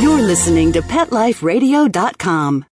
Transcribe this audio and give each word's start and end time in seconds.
You're 0.00 0.20
listening 0.20 0.72
to 0.72 0.82
PetLifeRadio.com. 0.82 2.66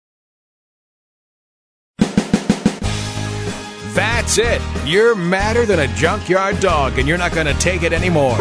That's 3.95 4.37
it. 4.37 4.61
You're 4.85 5.14
madder 5.14 5.64
than 5.64 5.80
a 5.80 5.87
junkyard 5.95 6.61
dog, 6.61 6.98
and 6.98 7.09
you're 7.09 7.16
not 7.16 7.32
going 7.32 7.46
to 7.46 7.55
take 7.55 7.82
it 7.82 7.95
anymore. 7.95 8.37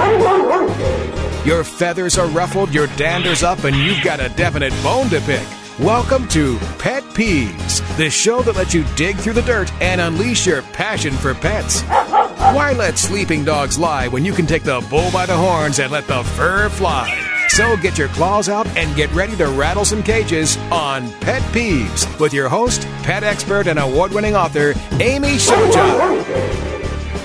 Your 1.46 1.64
feathers 1.64 2.18
are 2.18 2.28
ruffled, 2.28 2.74
your 2.74 2.88
dander's 2.98 3.42
up, 3.42 3.64
and 3.64 3.74
you've 3.74 4.04
got 4.04 4.20
a 4.20 4.28
definite 4.30 4.74
bone 4.84 5.08
to 5.10 5.22
pick. 5.22 5.48
Welcome 5.80 6.28
to 6.30 6.58
Pet 6.78 7.04
Peeves, 7.04 7.82
the 7.96 8.10
show 8.10 8.42
that 8.42 8.58
lets 8.58 8.74
you 8.74 8.84
dig 8.98 9.16
through 9.16 9.34
the 9.34 9.44
dirt 9.44 9.72
and 9.82 10.02
unleash 10.02 10.46
your 10.46 10.62
passion 10.62 11.14
for 11.14 11.34
pets. 11.34 11.84
Why 11.84 12.74
let 12.78 12.98
sleeping 12.98 13.46
dogs 13.46 13.80
lie 13.80 14.10
when 14.10 14.26
you 14.26 14.34
can 14.34 14.46
take 14.46 14.64
the 14.64 14.86
bull 14.90 15.10
by 15.12 15.26
the 15.26 15.38
horns 15.38 15.80
and 15.80 15.90
let 15.90 16.06
the 16.06 16.24
fur 16.24 16.68
fly? 16.68 17.33
So 17.50 17.78
get 17.78 17.98
your 18.00 18.08
claws 18.10 18.50
out 18.50 18.66
and 18.76 18.96
get 18.96 19.12
ready 19.14 19.36
to 19.36 19.48
rattle 19.48 19.86
some 19.86 20.02
cages 20.02 20.58
on 20.72 21.12
Pet 21.20 21.42
Peeves 21.54 22.20
with 22.20 22.34
your 22.34 22.50
host, 22.50 22.82
pet 23.04 23.24
expert, 23.24 23.68
and 23.68 23.78
award 23.78 24.12
winning 24.12 24.36
author, 24.36 24.74
Amy 24.94 25.36
Shojai. 25.36 26.24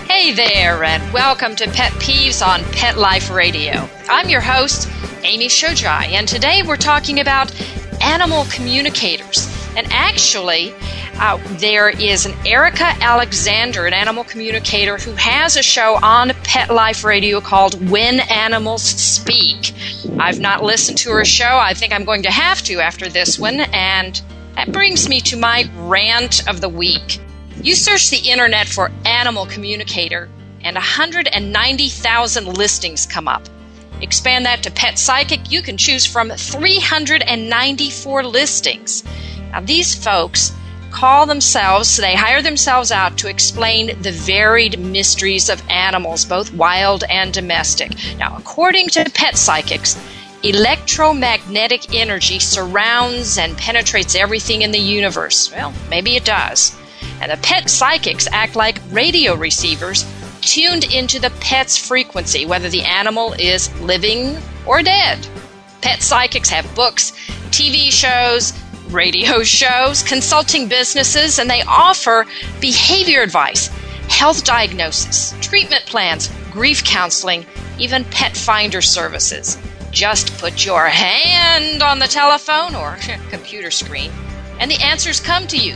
Hey 0.06 0.32
there, 0.32 0.84
and 0.84 1.12
welcome 1.14 1.56
to 1.56 1.70
Pet 1.70 1.92
Peeves 1.92 2.46
on 2.46 2.62
Pet 2.72 2.98
Life 2.98 3.30
Radio. 3.30 3.88
I'm 4.10 4.28
your 4.28 4.42
host, 4.42 4.90
Amy 5.22 5.48
Shojai, 5.48 6.08
and 6.12 6.28
today 6.28 6.62
we're 6.62 6.76
talking 6.76 7.20
about 7.20 7.50
animal 8.02 8.44
communicators. 8.50 9.50
And 9.76 9.86
actually, 9.90 10.74
uh, 11.20 11.38
there 11.58 11.88
is 11.88 12.26
an 12.26 12.34
Erica 12.46 12.92
Alexander, 13.00 13.86
an 13.86 13.94
animal 13.94 14.24
communicator, 14.24 14.98
who 14.98 15.12
has 15.12 15.56
a 15.56 15.62
show 15.62 15.98
on 16.02 16.30
Pet 16.44 16.68
Life 16.70 17.02
Radio 17.04 17.40
called 17.40 17.88
When 17.88 18.20
Animals 18.20 18.82
Speak. 18.82 19.72
I've 20.18 20.40
not 20.40 20.62
listened 20.62 20.98
to 20.98 21.10
her 21.10 21.24
show. 21.24 21.58
I 21.58 21.74
think 21.74 21.92
I'm 21.92 22.04
going 22.04 22.22
to 22.22 22.30
have 22.30 22.62
to 22.62 22.80
after 22.80 23.08
this 23.08 23.38
one. 23.38 23.60
And 23.72 24.20
that 24.54 24.72
brings 24.72 25.08
me 25.08 25.20
to 25.22 25.36
my 25.36 25.70
rant 25.76 26.48
of 26.48 26.60
the 26.60 26.68
week. 26.68 27.20
You 27.62 27.74
search 27.74 28.10
the 28.10 28.30
internet 28.30 28.68
for 28.68 28.90
animal 29.04 29.46
communicator, 29.46 30.28
and 30.62 30.74
190,000 30.74 32.46
listings 32.46 33.06
come 33.06 33.26
up. 33.26 33.48
Expand 34.00 34.46
that 34.46 34.62
to 34.62 34.70
Pet 34.70 34.96
Psychic, 34.98 35.50
you 35.50 35.60
can 35.60 35.76
choose 35.76 36.06
from 36.06 36.30
394 36.30 38.24
listings. 38.24 39.02
Now, 39.50 39.60
these 39.60 39.94
folks 39.94 40.52
call 40.98 41.26
themselves, 41.26 41.96
they 41.96 42.16
hire 42.16 42.42
themselves 42.42 42.90
out 42.90 43.16
to 43.16 43.28
explain 43.28 44.02
the 44.02 44.10
varied 44.10 44.80
mysteries 44.80 45.48
of 45.48 45.62
animals, 45.68 46.24
both 46.24 46.52
wild 46.52 47.04
and 47.08 47.32
domestic. 47.32 47.92
Now, 48.18 48.36
according 48.36 48.88
to 48.88 49.08
pet 49.14 49.36
psychics, 49.36 49.96
electromagnetic 50.42 51.94
energy 51.94 52.40
surrounds 52.40 53.38
and 53.38 53.56
penetrates 53.56 54.16
everything 54.16 54.62
in 54.62 54.72
the 54.72 54.80
universe. 54.80 55.52
Well, 55.52 55.72
maybe 55.88 56.16
it 56.16 56.24
does. 56.24 56.76
And 57.20 57.30
the 57.30 57.36
pet 57.36 57.70
psychics 57.70 58.26
act 58.32 58.56
like 58.56 58.80
radio 58.90 59.36
receivers 59.36 60.04
tuned 60.40 60.92
into 60.92 61.20
the 61.20 61.30
pet's 61.38 61.76
frequency, 61.76 62.44
whether 62.44 62.68
the 62.68 62.82
animal 62.82 63.34
is 63.34 63.72
living 63.80 64.36
or 64.66 64.82
dead. 64.82 65.24
Pet 65.80 66.02
psychics 66.02 66.50
have 66.50 66.74
books, 66.74 67.12
TV 67.50 67.92
shows, 67.92 68.52
radio 68.92 69.42
shows, 69.42 70.02
consulting 70.02 70.68
businesses, 70.68 71.38
and 71.38 71.48
they 71.48 71.62
offer 71.62 72.26
behavior 72.60 73.22
advice, 73.22 73.68
health 74.08 74.44
diagnosis, 74.44 75.34
treatment 75.40 75.84
plans, 75.86 76.30
grief 76.50 76.82
counseling, 76.84 77.46
even 77.78 78.04
pet 78.06 78.36
finder 78.36 78.80
services. 78.80 79.58
Just 79.90 80.36
put 80.38 80.64
your 80.64 80.86
hand 80.86 81.82
on 81.82 81.98
the 81.98 82.06
telephone 82.06 82.74
or 82.74 82.98
computer 83.30 83.70
screen, 83.70 84.10
and 84.58 84.70
the 84.70 84.82
answers 84.82 85.20
come 85.20 85.46
to 85.48 85.56
you. 85.56 85.74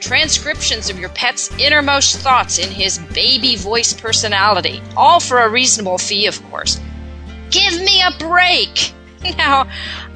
Transcriptions 0.00 0.90
of 0.90 0.98
your 0.98 1.08
pet's 1.10 1.50
innermost 1.58 2.18
thoughts 2.18 2.58
in 2.58 2.70
his 2.70 2.98
baby 3.14 3.56
voice 3.56 3.92
personality, 3.92 4.82
all 4.96 5.20
for 5.20 5.40
a 5.40 5.48
reasonable 5.48 5.98
fee, 5.98 6.26
of 6.26 6.42
course. 6.50 6.80
Give 7.50 7.80
me 7.80 8.02
a 8.02 8.10
break! 8.18 8.92
Now, 9.38 9.66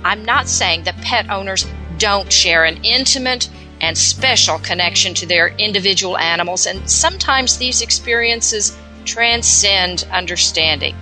I'm 0.05 0.25
not 0.25 0.47
saying 0.47 0.85
that 0.85 0.97
pet 0.99 1.31
owners 1.31 1.67
don't 2.01 2.33
share 2.33 2.65
an 2.65 2.83
intimate 2.83 3.49
and 3.81 3.97
special 3.97 4.59
connection 4.59 5.15
to 5.15 5.27
their 5.27 5.49
individual 5.57 6.19
animals, 6.19 6.67
and 6.67 6.91
sometimes 6.91 7.59
these 7.59 7.83
experiences 7.83 8.77
transcend 9.05 10.07
understanding. 10.11 10.97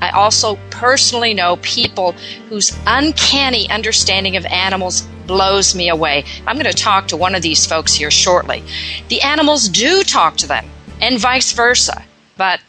I 0.00 0.10
also 0.10 0.58
personally 0.70 1.32
know 1.32 1.56
people 1.62 2.12
whose 2.48 2.76
uncanny 2.86 3.70
understanding 3.70 4.36
of 4.36 4.44
animals 4.44 5.02
blows 5.26 5.74
me 5.74 5.88
away. 5.88 6.24
I'm 6.46 6.56
going 6.56 6.70
to 6.70 6.74
talk 6.74 7.08
to 7.08 7.16
one 7.16 7.34
of 7.34 7.42
these 7.42 7.64
folks 7.64 7.94
here 7.94 8.10
shortly. 8.10 8.62
The 9.08 9.22
animals 9.22 9.68
do 9.68 10.02
talk 10.02 10.36
to 10.38 10.46
them, 10.46 10.68
and 11.00 11.18
vice 11.18 11.52
versa. 11.52 12.04
But 12.36 12.60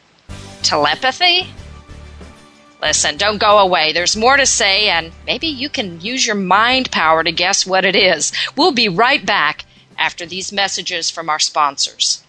telepathy? 0.64 1.48
Listen, 2.82 3.18
don't 3.18 3.40
go 3.40 3.58
away. 3.58 3.92
There's 3.92 4.16
more 4.16 4.38
to 4.38 4.46
say, 4.46 4.90
and 4.90 5.12
maybe 5.26 5.48
you 5.48 5.68
can 5.68 6.00
use 6.00 6.28
your 6.28 6.36
mind 6.36 6.92
power 6.92 7.24
to 7.24 7.32
guess 7.32 7.66
what 7.66 7.86
it 7.86 7.96
is. 7.96 8.32
We'll 8.56 8.72
be 8.72 8.88
right 8.88 9.26
back 9.26 9.66
after 9.98 10.28
these 10.28 10.54
messages 10.54 11.10
from 11.10 11.28
our 11.28 11.40
sponsors. 11.40 12.24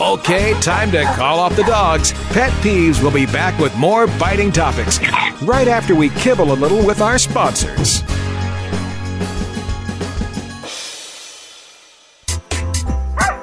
Okay, 0.00 0.52
time 0.60 0.90
to 0.90 1.04
call 1.14 1.38
off 1.38 1.56
the 1.56 1.64
dogs. 1.64 2.12
Pet 2.32 2.52
Peeves 2.62 3.02
will 3.02 3.12
be 3.12 3.26
back 3.26 3.58
with 3.58 3.74
more 3.76 4.06
biting 4.18 4.52
topics 4.52 4.98
right 5.42 5.68
after 5.68 5.94
we 5.94 6.10
kibble 6.10 6.52
a 6.52 6.54
little 6.54 6.84
with 6.84 7.00
our 7.00 7.16
sponsors. 7.16 8.02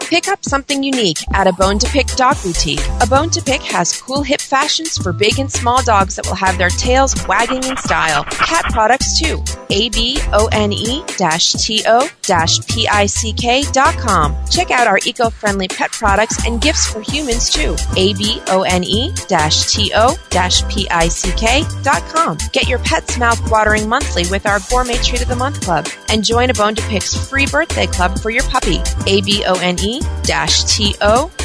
Pick 0.10 0.28
up 0.28 0.44
something 0.44 0.82
unique 0.82 1.20
at 1.36 1.46
a 1.46 1.54
Bone 1.54 1.78
to 1.78 1.88
Pick 1.92 2.08
dog 2.08 2.36
boutique. 2.42 2.82
A 3.00 3.06
Bone 3.06 3.30
to 3.30 3.44
Pick 3.44 3.62
has 3.62 4.02
cool 4.02 4.24
hip 4.24 4.42
fashions 4.42 4.98
for 4.98 5.14
big 5.14 5.38
and 5.38 5.52
small 5.52 5.84
dogs 5.84 6.16
that 6.16 6.26
will 6.26 6.34
have 6.34 6.58
their 6.58 6.72
tails 6.72 7.14
wagging 7.28 7.64
in 7.64 7.78
style. 7.78 8.24
Cat 8.24 8.66
products 8.72 9.22
too. 9.22 9.44
A 9.70 9.90
B 9.90 10.18
O 10.34 10.50
N 10.52 10.74
E 10.74 11.04
T 11.06 11.84
O 11.86 12.10
P 12.68 12.88
I 12.88 13.06
C 13.06 13.34
K 13.34 13.62
dot 13.72 13.94
com. 14.00 14.36
Check 14.50 14.72
out 14.72 14.88
our 14.88 14.98
eco 15.06 15.30
friendly 15.30 15.68
pet 15.68 15.92
products 15.92 16.44
and 16.44 16.60
gifts 16.60 16.92
for 16.92 17.02
humans 17.02 17.52
too. 17.52 17.76
A 17.96 18.16
B 18.16 18.42
O 18.48 18.64
N 18.64 18.84
E 18.84 19.14
T 19.14 19.92
O 19.94 20.16
P 20.70 20.90
I 20.90 21.08
C 21.08 21.32
K 21.38 21.64
dot 21.84 22.02
com. 22.06 22.36
Get 22.52 22.68
your 22.68 22.80
pet's 22.80 23.20
mouth 23.20 23.40
watering 23.52 23.88
monthly 23.88 24.26
with 24.32 24.48
our 24.48 24.60
Gourmet 24.72 24.98
Treat 24.98 25.22
of 25.22 25.28
the 25.28 25.36
Month 25.36 25.62
Club 25.62 25.88
and 26.10 26.24
join 26.24 26.50
a 26.50 26.54
Bone 26.56 26.74
to 26.74 26.82
Pick's 26.88 27.30
free 27.30 27.46
birthday 27.46 27.86
club 27.86 28.18
for 28.18 28.32
your 28.32 28.44
puppy. 28.46 28.80
A 29.06 29.22
B 29.22 29.44
O 29.46 29.54
N 29.60 29.78
E 29.80 29.99
t-o-pick 30.68 31.40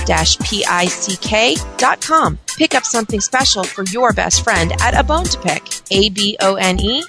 dot 1.78 2.00
com. 2.00 2.38
Pick 2.56 2.75
up 2.75 2.84
something 2.84 3.20
special 3.20 3.65
for 3.65 3.84
your 3.84 4.12
best 4.12 4.44
friend 4.44 4.72
at 4.81 4.98
a 4.98 5.03
bone 5.03 5.25
to 5.25 5.41
pick. 5.41 5.62
A-B-O-N-E 5.91 7.04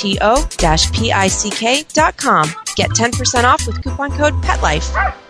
t-o-pick 0.00 1.88
dot 1.88 2.16
com. 2.16 2.48
Get 2.76 2.90
10% 2.90 3.44
off 3.44 3.66
with 3.66 3.82
coupon 3.82 4.12
code 4.12 4.40
PETLIFE. 4.42 5.27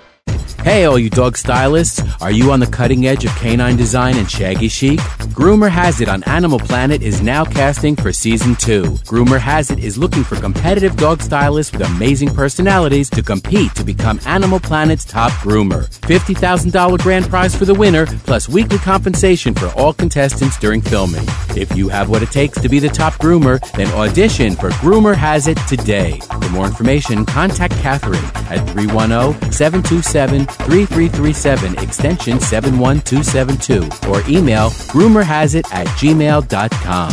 Hey, 0.63 0.85
all 0.85 0.99
you 0.99 1.09
dog 1.09 1.37
stylists, 1.37 2.03
are 2.21 2.33
you 2.33 2.51
on 2.51 2.61
the 2.61 2.67
cutting 2.67 3.07
edge 3.07 3.25
of 3.25 3.31
canine 3.37 3.77
design 3.77 4.17
and 4.19 4.29
shaggy 4.29 4.69
chic? 4.69 4.99
Groomer 5.39 5.71
Has 5.71 6.01
It 6.01 6.09
on 6.09 6.25
Animal 6.25 6.59
Planet 6.59 7.01
is 7.01 7.23
now 7.23 7.45
casting 7.45 7.95
for 7.95 8.13
season 8.13 8.57
two. 8.57 8.83
Groomer 9.07 9.39
Has 9.39 9.71
It 9.71 9.79
is 9.79 9.97
looking 9.97 10.25
for 10.25 10.35
competitive 10.37 10.97
dog 10.97 11.23
stylists 11.23 11.73
with 11.73 11.83
amazing 11.83 12.35
personalities 12.35 13.09
to 13.11 13.23
compete 13.23 13.73
to 13.77 13.85
become 13.85 14.21
Animal 14.27 14.59
Planet's 14.59 15.05
top 15.05 15.31
groomer. 15.45 15.89
$50,000 16.01 16.99
grand 16.99 17.29
prize 17.29 17.55
for 17.55 17.65
the 17.65 17.75
winner, 17.75 18.07
plus 18.25 18.49
weekly 18.49 18.79
compensation 18.79 19.55
for 19.55 19.69
all 19.69 19.93
contestants 19.93 20.59
during 20.59 20.83
filming. 20.83 21.25
If 21.57 21.77
you 21.77 21.89
have 21.89 22.11
what 22.11 22.23
it 22.23 22.33
takes 22.33 22.61
to 22.61 22.69
be 22.69 22.81
the 22.81 22.89
top 22.89 23.15
groomer, 23.15 23.59
then 23.73 23.91
audition 23.95 24.57
for 24.57 24.71
Groomer 24.71 25.15
Has 25.15 25.47
It 25.47 25.59
today. 25.69 26.19
For 26.19 26.49
more 26.51 26.67
information, 26.67 27.25
contact 27.25 27.75
Catherine 27.75 28.25
at 28.51 28.69
310 28.71 29.53
727 29.53 30.48
3337 30.51 31.79
extension 31.79 32.41
71272 32.41 34.09
or 34.09 34.21
email 34.29 34.71
groomerhasit 34.91 35.65
at 35.73 35.87
gmail.com. 35.99 37.11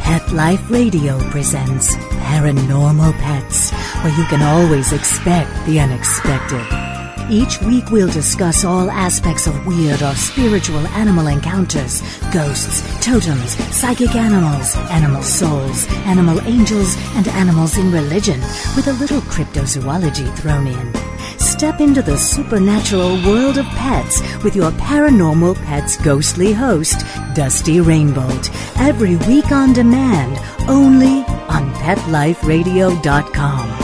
Pet 0.00 0.32
Life 0.32 0.70
Radio 0.70 1.18
presents 1.30 1.96
Paranormal 1.96 3.12
Pets, 3.14 3.70
where 4.02 4.18
you 4.18 4.24
can 4.24 4.42
always 4.42 4.92
expect 4.92 5.50
the 5.66 5.80
unexpected. 5.80 7.01
Each 7.30 7.60
week 7.62 7.90
we'll 7.90 8.10
discuss 8.10 8.64
all 8.64 8.90
aspects 8.90 9.46
of 9.46 9.66
weird 9.66 10.02
or 10.02 10.14
spiritual 10.14 10.86
animal 10.88 11.28
encounters 11.28 12.02
ghosts, 12.32 12.82
totems, 13.04 13.54
psychic 13.74 14.14
animals, 14.14 14.76
animal 14.90 15.22
souls, 15.22 15.86
animal 16.06 16.40
angels, 16.46 16.96
and 17.14 17.28
animals 17.28 17.78
in 17.78 17.90
religion, 17.92 18.40
with 18.76 18.88
a 18.88 18.92
little 18.94 19.20
cryptozoology 19.22 20.34
thrown 20.36 20.66
in. 20.66 20.92
step 21.38 21.80
into 21.80 22.02
the 22.02 22.16
supernatural 22.16 23.16
world 23.24 23.56
of 23.58 23.66
pets 23.66 24.20
with 24.42 24.56
your 24.56 24.70
paranormal 24.72 25.54
pet's 25.64 25.96
ghostly 25.96 26.52
host, 26.52 27.04
Dusty 27.34 27.80
Rainbolt, 27.80 28.50
every 28.78 29.16
week 29.16 29.52
on 29.52 29.72
demand, 29.72 30.38
only 30.68 31.24
on 31.48 31.72
PetLifeRadio.com. 31.74 33.81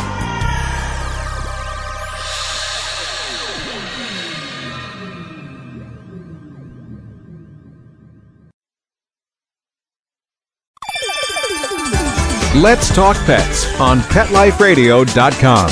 Let's 12.62 12.92
Talk 12.92 13.16
Pets 13.18 13.80
on 13.80 14.00
PetLifeRadio.com. 14.00 15.68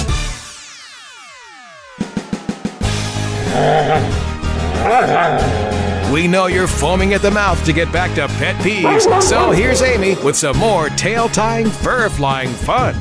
We 6.13 6.29
know 6.29 6.47
you're 6.47 6.69
foaming 6.69 7.13
at 7.15 7.23
the 7.23 7.31
mouth 7.33 7.65
to 7.65 7.73
get 7.73 7.91
back 7.93 8.15
to 8.15 8.29
pet 8.39 8.55
peeves, 8.63 9.21
so 9.21 9.51
here's 9.51 9.83
Amy 9.83 10.15
with 10.23 10.37
some 10.37 10.57
more 10.59 10.89
tail 10.91 11.29
tying, 11.29 11.71
fur 11.71 12.09
flying 12.09 12.51
fun. 12.51 12.95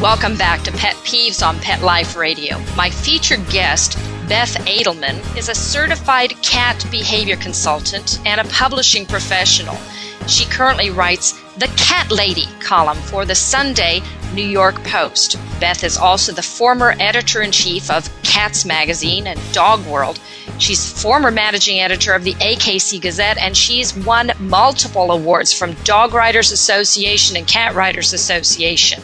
Welcome 0.00 0.36
back 0.36 0.62
to 0.62 0.72
Pet 0.72 0.96
Peeves 1.04 1.46
on 1.46 1.60
Pet 1.60 1.82
Life 1.82 2.16
Radio. 2.16 2.58
My 2.76 2.90
featured 2.90 3.48
guest, 3.50 3.96
Beth 4.28 4.56
Adelman, 4.66 5.20
is 5.36 5.48
a 5.48 5.54
certified 5.54 6.30
cat 6.42 6.84
behavior 6.90 7.36
consultant 7.36 8.18
and 8.26 8.40
a 8.40 8.50
publishing 8.50 9.06
professional. 9.06 9.78
She 10.28 10.44
currently 10.44 10.90
writes 10.90 11.32
the 11.56 11.68
Cat 11.78 12.10
Lady 12.10 12.44
column 12.60 12.98
for 12.98 13.24
the 13.24 13.34
Sunday 13.34 14.02
New 14.34 14.46
York 14.46 14.84
Post. 14.84 15.38
Beth 15.58 15.82
is 15.82 15.96
also 15.96 16.32
the 16.32 16.42
former 16.42 16.94
editor 17.00 17.40
in 17.40 17.50
chief 17.50 17.90
of 17.90 18.10
Cats 18.22 18.66
Magazine 18.66 19.26
and 19.26 19.40
Dog 19.52 19.84
World. 19.86 20.20
She's 20.58 21.02
former 21.02 21.30
managing 21.30 21.80
editor 21.80 22.12
of 22.12 22.24
the 22.24 22.34
AKC 22.34 23.00
Gazette, 23.00 23.38
and 23.38 23.56
she's 23.56 23.96
won 23.96 24.32
multiple 24.38 25.12
awards 25.12 25.54
from 25.54 25.72
Dog 25.84 26.12
Writers 26.12 26.52
Association 26.52 27.36
and 27.36 27.46
Cat 27.46 27.74
Writers 27.74 28.12
Association. 28.12 29.02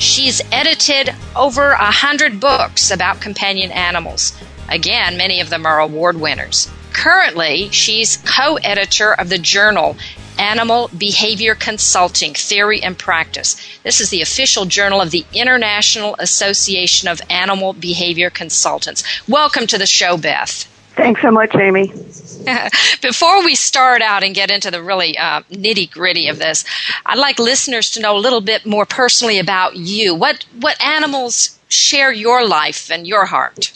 She's 0.00 0.42
edited 0.50 1.14
over 1.36 1.70
a 1.70 1.90
hundred 1.90 2.40
books 2.40 2.90
about 2.90 3.20
companion 3.20 3.70
animals. 3.70 4.36
Again, 4.68 5.16
many 5.16 5.40
of 5.40 5.50
them 5.50 5.66
are 5.66 5.78
award 5.78 6.20
winners. 6.20 6.68
Currently, 6.92 7.70
she's 7.70 8.16
co 8.16 8.56
editor 8.56 9.12
of 9.12 9.28
the 9.28 9.38
journal 9.38 9.96
Animal 10.38 10.90
Behavior 10.96 11.54
Consulting 11.54 12.34
Theory 12.34 12.82
and 12.82 12.98
Practice. 12.98 13.56
This 13.82 14.00
is 14.00 14.10
the 14.10 14.22
official 14.22 14.64
journal 14.64 15.00
of 15.00 15.10
the 15.10 15.24
International 15.32 16.16
Association 16.18 17.08
of 17.08 17.20
Animal 17.28 17.72
Behavior 17.72 18.30
Consultants. 18.30 19.02
Welcome 19.28 19.66
to 19.66 19.78
the 19.78 19.86
show, 19.86 20.16
Beth. 20.16 20.64
Thanks 20.98 21.22
so 21.22 21.30
much, 21.30 21.54
Amy. 21.54 21.88
Before 23.02 23.44
we 23.44 23.54
start 23.54 24.02
out 24.02 24.24
and 24.24 24.34
get 24.34 24.50
into 24.50 24.70
the 24.70 24.82
really 24.82 25.16
uh, 25.16 25.42
nitty 25.42 25.90
gritty 25.92 26.26
of 26.28 26.38
this, 26.38 26.64
I'd 27.06 27.18
like 27.18 27.38
listeners 27.38 27.90
to 27.92 28.00
know 28.00 28.16
a 28.16 28.18
little 28.18 28.40
bit 28.40 28.66
more 28.66 28.84
personally 28.84 29.38
about 29.38 29.76
you. 29.76 30.14
What 30.14 30.44
what 30.58 30.80
animals 30.82 31.56
share 31.68 32.12
your 32.12 32.46
life 32.46 32.90
and 32.90 33.06
your 33.06 33.26
heart? 33.26 33.72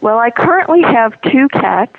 Well, 0.00 0.18
I 0.18 0.30
currently 0.30 0.82
have 0.82 1.20
two 1.22 1.48
cats, 1.48 1.96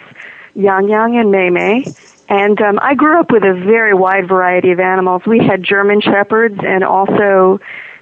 Yang 0.55 0.89
Yang 0.89 1.17
and 1.17 1.31
Mei 1.31 1.49
Mei, 1.49 1.85
and 2.29 2.61
um, 2.61 2.79
I 2.81 2.93
grew 2.93 3.19
up 3.19 3.31
with 3.31 3.43
a 3.43 3.53
very 3.53 3.93
wide 3.93 4.27
variety 4.27 4.71
of 4.71 4.79
animals. 4.79 5.23
We 5.25 5.39
had 5.39 5.63
German 5.63 5.99
shepherds 5.99 6.59
and 6.63 6.83
also 6.83 7.59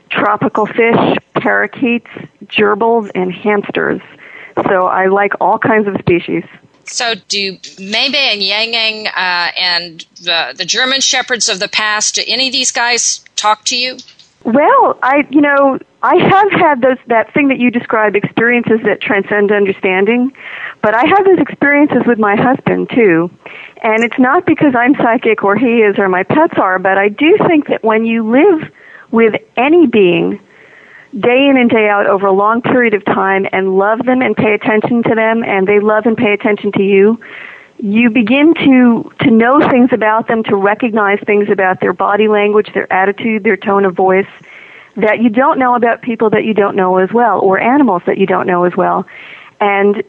tropical 0.09 0.65
fish, 0.65 1.17
parakeets, 1.33 2.09
gerbils, 2.45 3.09
and 3.15 3.31
hamsters. 3.31 4.01
So 4.67 4.87
I 4.87 5.07
like 5.07 5.33
all 5.39 5.57
kinds 5.57 5.87
of 5.87 5.95
species. 5.99 6.43
So, 6.85 7.15
do 7.27 7.57
Mei 7.79 8.07
Mei 8.09 8.31
and 8.31 8.41
Yang 8.41 8.73
Yang 8.73 9.07
uh, 9.07 9.51
and 9.59 10.05
the, 10.21 10.53
the 10.55 10.65
German 10.65 11.01
shepherds 11.01 11.49
of 11.49 11.59
the 11.59 11.67
past, 11.67 12.15
do 12.15 12.23
any 12.25 12.47
of 12.47 12.53
these 12.53 12.71
guys 12.71 13.25
talk 13.35 13.65
to 13.65 13.77
you? 13.77 13.97
Well, 14.45 14.97
I, 15.03 15.27
you 15.29 15.41
know, 15.41 15.79
I 16.01 16.15
have 16.15 16.51
had 16.51 16.81
those 16.81 16.97
that 17.07 17.33
thing 17.33 17.49
that 17.49 17.59
you 17.59 17.71
describe 17.71 18.15
experiences 18.15 18.79
that 18.85 19.01
transcend 19.01 19.51
understanding, 19.51 20.31
but 20.81 20.93
I 20.93 21.05
have 21.05 21.25
those 21.25 21.39
experiences 21.39 22.03
with 22.05 22.19
my 22.19 22.35
husband 22.37 22.89
too. 22.89 23.29
And 23.83 24.03
it's 24.03 24.17
not 24.17 24.45
because 24.45 24.73
I'm 24.75 24.95
psychic 24.95 25.43
or 25.43 25.55
he 25.55 25.81
is 25.81 25.99
or 25.99 26.09
my 26.09 26.23
pets 26.23 26.55
are, 26.57 26.79
but 26.79 26.97
I 26.97 27.09
do 27.09 27.37
think 27.47 27.67
that 27.67 27.83
when 27.83 28.05
you 28.05 28.29
live 28.29 28.71
with 29.11 29.35
any 29.55 29.87
being 29.87 30.39
day 31.17 31.47
in 31.47 31.57
and 31.57 31.69
day 31.69 31.87
out 31.87 32.07
over 32.07 32.27
a 32.27 32.31
long 32.31 32.61
period 32.61 32.93
of 32.93 33.05
time 33.05 33.47
and 33.51 33.77
love 33.77 34.05
them 34.05 34.21
and 34.21 34.35
pay 34.35 34.53
attention 34.53 35.03
to 35.03 35.15
them 35.15 35.43
and 35.43 35.67
they 35.67 35.79
love 35.79 36.05
and 36.05 36.17
pay 36.17 36.33
attention 36.33 36.71
to 36.73 36.83
you, 36.83 37.19
you 37.79 38.09
begin 38.09 38.53
to 38.55 39.11
to 39.19 39.31
know 39.31 39.59
things 39.69 39.89
about 39.93 40.27
them, 40.27 40.43
to 40.43 40.55
recognize 40.55 41.19
things 41.25 41.49
about 41.49 41.79
their 41.79 41.93
body 41.93 42.27
language, 42.27 42.69
their 42.73 42.91
attitude, 42.91 43.43
their 43.43 43.57
tone 43.57 43.85
of 43.85 43.95
voice 43.95 44.27
that 44.95 45.21
you 45.21 45.29
don't 45.29 45.59
know 45.59 45.75
about 45.75 46.01
people 46.01 46.31
that 46.31 46.43
you 46.43 46.55
don't 46.55 46.75
know 46.75 46.97
as 46.97 47.11
well 47.13 47.39
or 47.39 47.59
animals 47.59 48.01
that 48.07 48.17
you 48.17 48.25
don't 48.25 48.47
know 48.47 48.63
as 48.63 48.75
well. 48.75 49.05
And 49.59 50.03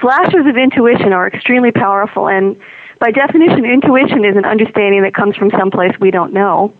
flashes 0.00 0.46
of 0.46 0.56
intuition 0.56 1.12
are 1.12 1.26
extremely 1.26 1.72
powerful 1.72 2.28
and 2.28 2.60
by 2.98 3.10
definition 3.10 3.64
intuition 3.64 4.24
is 4.24 4.36
an 4.36 4.44
understanding 4.44 5.02
that 5.02 5.14
comes 5.14 5.36
from 5.36 5.50
someplace 5.50 5.92
we 6.00 6.10
don't 6.10 6.32
know. 6.32 6.72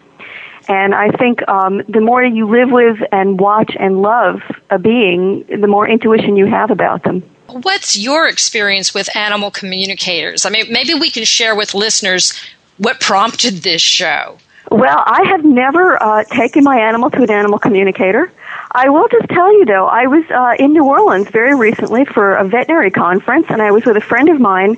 And 0.69 0.95
I 0.95 1.11
think 1.11 1.47
um, 1.49 1.83
the 1.89 2.01
more 2.01 2.25
you 2.25 2.49
live 2.49 2.71
with 2.71 2.99
and 3.13 3.39
watch 3.39 3.77
and 3.79 4.03
love 4.03 4.41
a 4.71 4.79
being, 4.79 5.45
the 5.47 5.69
more 5.69 5.89
intuition 5.89 6.37
you 6.37 6.47
have 6.47 6.71
about 6.71 7.05
them. 7.05 7.23
What's 7.47 7.97
your 7.97 8.27
experience 8.27 8.93
with 8.93 9.15
animal 9.15 9.53
communicators? 9.53 10.45
I 10.45 10.51
mean, 10.51 10.73
maybe 10.73 10.95
we 10.95 11.11
can 11.11 11.25
share 11.25 11.55
with 11.55 11.75
listeners 11.75 12.33
what 12.79 13.01
prompted 13.01 13.59
this 13.59 13.81
show. 13.81 14.39
Well, 14.71 15.03
I 15.07 15.23
have 15.29 15.45
never 15.45 16.03
uh, 16.03 16.25
taken 16.25 16.65
my 16.65 16.81
animal 16.81 17.11
to 17.11 17.23
an 17.23 17.31
animal 17.31 17.61
communicator. 17.61 18.33
I 18.73 18.89
will 18.89 19.07
just 19.09 19.29
tell 19.29 19.53
you 19.57 19.65
though, 19.65 19.87
I 19.87 20.09
was 20.09 20.25
uh, 20.31 20.63
in 20.63 20.73
New 20.73 20.85
Orleans 20.85 21.29
very 21.31 21.55
recently 21.55 22.05
for 22.05 22.35
a 22.35 22.45
veterinary 22.45 22.91
conference, 22.91 23.47
and 23.49 23.63
I 23.63 23.71
was 23.71 23.85
with 23.85 23.97
a 23.97 24.01
friend 24.01 24.29
of 24.29 24.41
mine 24.41 24.77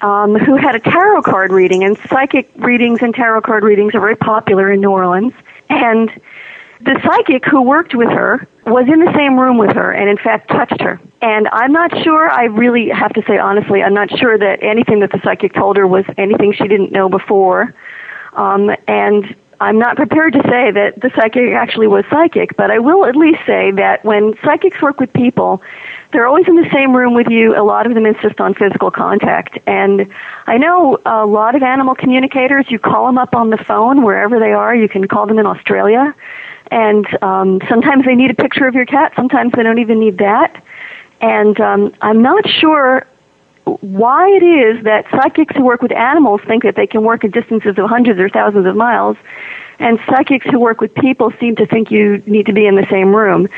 um, 0.00 0.34
who 0.34 0.56
had 0.56 0.74
a 0.74 0.80
tarot 0.80 1.22
card 1.22 1.52
reading, 1.52 1.84
and 1.84 1.96
psychic 2.08 2.50
readings 2.56 3.00
and 3.02 3.14
tarot 3.14 3.42
card 3.42 3.64
readings 3.64 3.94
are 3.94 4.00
very 4.00 4.16
popular 4.16 4.72
in 4.72 4.80
New 4.80 4.90
Orleans. 4.90 5.32
And 5.70 6.10
the 6.80 7.00
psychic 7.04 7.44
who 7.46 7.62
worked 7.62 7.94
with 7.94 8.10
her 8.10 8.46
was 8.66 8.86
in 8.88 9.00
the 9.00 9.12
same 9.14 9.38
room 9.38 9.58
with 9.58 9.72
her 9.72 9.92
and 9.92 10.08
in 10.08 10.16
fact 10.18 10.48
touched 10.48 10.80
her. 10.80 11.00
And 11.22 11.48
I'm 11.48 11.72
not 11.72 11.90
sure, 12.02 12.30
I 12.30 12.44
really 12.44 12.90
have 12.90 13.12
to 13.14 13.22
say 13.26 13.38
honestly, 13.38 13.82
I'm 13.82 13.94
not 13.94 14.10
sure 14.18 14.38
that 14.38 14.62
anything 14.62 15.00
that 15.00 15.12
the 15.12 15.20
psychic 15.24 15.54
told 15.54 15.76
her 15.76 15.86
was 15.86 16.04
anything 16.18 16.52
she 16.52 16.68
didn't 16.68 16.92
know 16.92 17.08
before. 17.08 17.74
Um, 18.34 18.70
and 18.86 19.34
I'm 19.60 19.78
not 19.78 19.96
prepared 19.96 20.32
to 20.34 20.42
say 20.42 20.70
that 20.72 21.00
the 21.00 21.10
psychic 21.14 21.52
actually 21.54 21.86
was 21.86 22.04
psychic, 22.10 22.56
but 22.56 22.70
I 22.70 22.78
will 22.80 23.06
at 23.06 23.16
least 23.16 23.40
say 23.46 23.70
that 23.72 24.04
when 24.04 24.34
psychics 24.44 24.82
work 24.82 25.00
with 25.00 25.12
people, 25.12 25.62
they're 26.14 26.28
always 26.28 26.46
in 26.46 26.54
the 26.54 26.70
same 26.72 26.96
room 26.96 27.12
with 27.12 27.26
you. 27.28 27.56
A 27.56 27.64
lot 27.64 27.86
of 27.86 27.94
them 27.94 28.06
insist 28.06 28.40
on 28.40 28.54
physical 28.54 28.90
contact. 28.90 29.58
And 29.66 30.08
I 30.46 30.56
know 30.56 30.98
a 31.04 31.26
lot 31.26 31.56
of 31.56 31.62
animal 31.62 31.96
communicators, 31.96 32.66
you 32.70 32.78
call 32.78 33.06
them 33.06 33.18
up 33.18 33.34
on 33.34 33.50
the 33.50 33.58
phone 33.58 34.04
wherever 34.04 34.38
they 34.38 34.52
are. 34.52 34.74
You 34.74 34.88
can 34.88 35.08
call 35.08 35.26
them 35.26 35.40
in 35.40 35.44
Australia. 35.46 36.14
And 36.70 37.04
um, 37.20 37.60
sometimes 37.68 38.04
they 38.04 38.14
need 38.14 38.30
a 38.30 38.34
picture 38.34 38.68
of 38.68 38.74
your 38.74 38.86
cat. 38.86 39.12
Sometimes 39.16 39.52
they 39.56 39.64
don't 39.64 39.80
even 39.80 39.98
need 39.98 40.18
that. 40.18 40.64
And 41.20 41.60
um, 41.60 41.92
I'm 42.00 42.22
not 42.22 42.48
sure 42.48 43.06
why 43.80 44.28
it 44.30 44.42
is 44.42 44.84
that 44.84 45.06
psychics 45.10 45.54
who 45.56 45.64
work 45.64 45.82
with 45.82 45.92
animals 45.92 46.40
think 46.46 46.62
that 46.62 46.76
they 46.76 46.86
can 46.86 47.02
work 47.02 47.24
at 47.24 47.32
distances 47.32 47.78
of 47.78 47.88
hundreds 47.88 48.18
or 48.20 48.28
thousands 48.28 48.66
of 48.66 48.76
miles, 48.76 49.16
and 49.78 49.98
psychics 50.06 50.46
who 50.46 50.58
work 50.58 50.80
with 50.80 50.94
people 50.94 51.32
seem 51.40 51.56
to 51.56 51.66
think 51.66 51.90
you 51.90 52.22
need 52.26 52.46
to 52.46 52.52
be 52.52 52.66
in 52.66 52.76
the 52.76 52.86
same 52.86 53.14
room. 53.14 53.48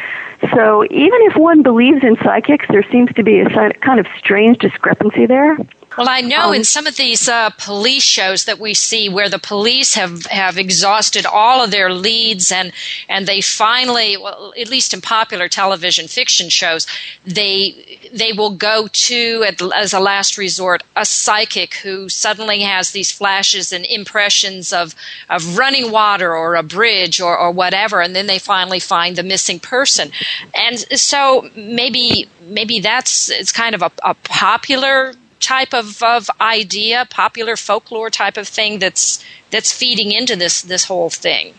So 0.55 0.85
even 0.85 1.19
if 1.23 1.37
one 1.37 1.63
believes 1.63 2.03
in 2.05 2.17
psychics, 2.17 2.67
there 2.69 2.85
seems 2.91 3.13
to 3.15 3.23
be 3.23 3.41
a 3.41 3.73
kind 3.75 4.01
of 4.01 4.07
strange 4.19 4.59
discrepancy 4.59 5.27
there. 5.27 5.59
Well, 5.97 6.11
I 6.11 6.21
know 6.21 6.49
um, 6.49 6.55
in 6.55 6.65
some 6.65 6.87
of 6.87 6.97
these 6.97 7.27
uh, 7.27 7.49
police 7.57 8.03
shows 8.03 8.45
that 8.45 8.59
we 8.59 8.75
see 8.75 9.09
where 9.09 9.31
the 9.31 9.39
police 9.39 9.95
have, 9.95 10.27
have 10.27 10.59
exhausted 10.59 11.25
all 11.25 11.65
of 11.65 11.71
their 11.71 11.91
leads 11.91 12.53
and, 12.53 12.73
and 13.09 13.27
they 13.27 13.41
finally, 13.41 14.19
well, 14.19 14.53
at 14.61 14.69
least 14.69 14.93
in 14.93 15.01
popular 15.01 15.49
television 15.49 16.07
fiction 16.07 16.51
shows, 16.51 16.87
they, 17.25 17.99
they 18.13 18.35
will 18.35 18.51
go 18.51 18.89
to, 18.89 19.47
as 19.75 19.95
a 19.95 20.01
last 20.01 20.37
resort, 20.37 20.83
a 20.97 21.07
psychic 21.07 21.77
who 21.77 22.11
suddenly 22.11 22.61
has 22.61 22.91
these 22.91 23.11
flashes 23.11 23.73
and 23.73 23.87
impressions 23.89 24.75
of, 24.75 24.95
of 25.31 25.57
running 25.57 25.91
water 25.91 26.37
or 26.37 26.57
a 26.57 26.63
bridge 26.63 27.23
or, 27.23 27.39
or 27.39 27.51
whatever, 27.51 28.03
and 28.03 28.15
then 28.15 28.27
they 28.27 28.39
finally 28.39 28.81
find 28.81 29.17
the 29.17 29.23
missing 29.23 29.59
person. 29.59 30.11
And 30.55 30.79
so 30.79 31.49
maybe, 31.57 32.29
maybe 32.43 32.81
that's, 32.81 33.31
it's 33.31 33.51
kind 33.51 33.75
of 33.75 33.81
a, 33.81 33.91
a 34.05 34.13
popular 34.13 35.15
type 35.41 35.75
of, 35.75 36.03
of 36.03 36.31
idea, 36.41 37.07
popular 37.11 37.57
folklore 37.57 38.11
type 38.11 38.37
of 38.37 38.49
thing 38.49 38.79
that's 38.79 39.25
that's 39.51 39.73
feeding 39.73 40.13
into 40.13 40.37
this 40.37 40.63
this 40.63 40.85
whole 40.85 41.11
thing? 41.11 41.55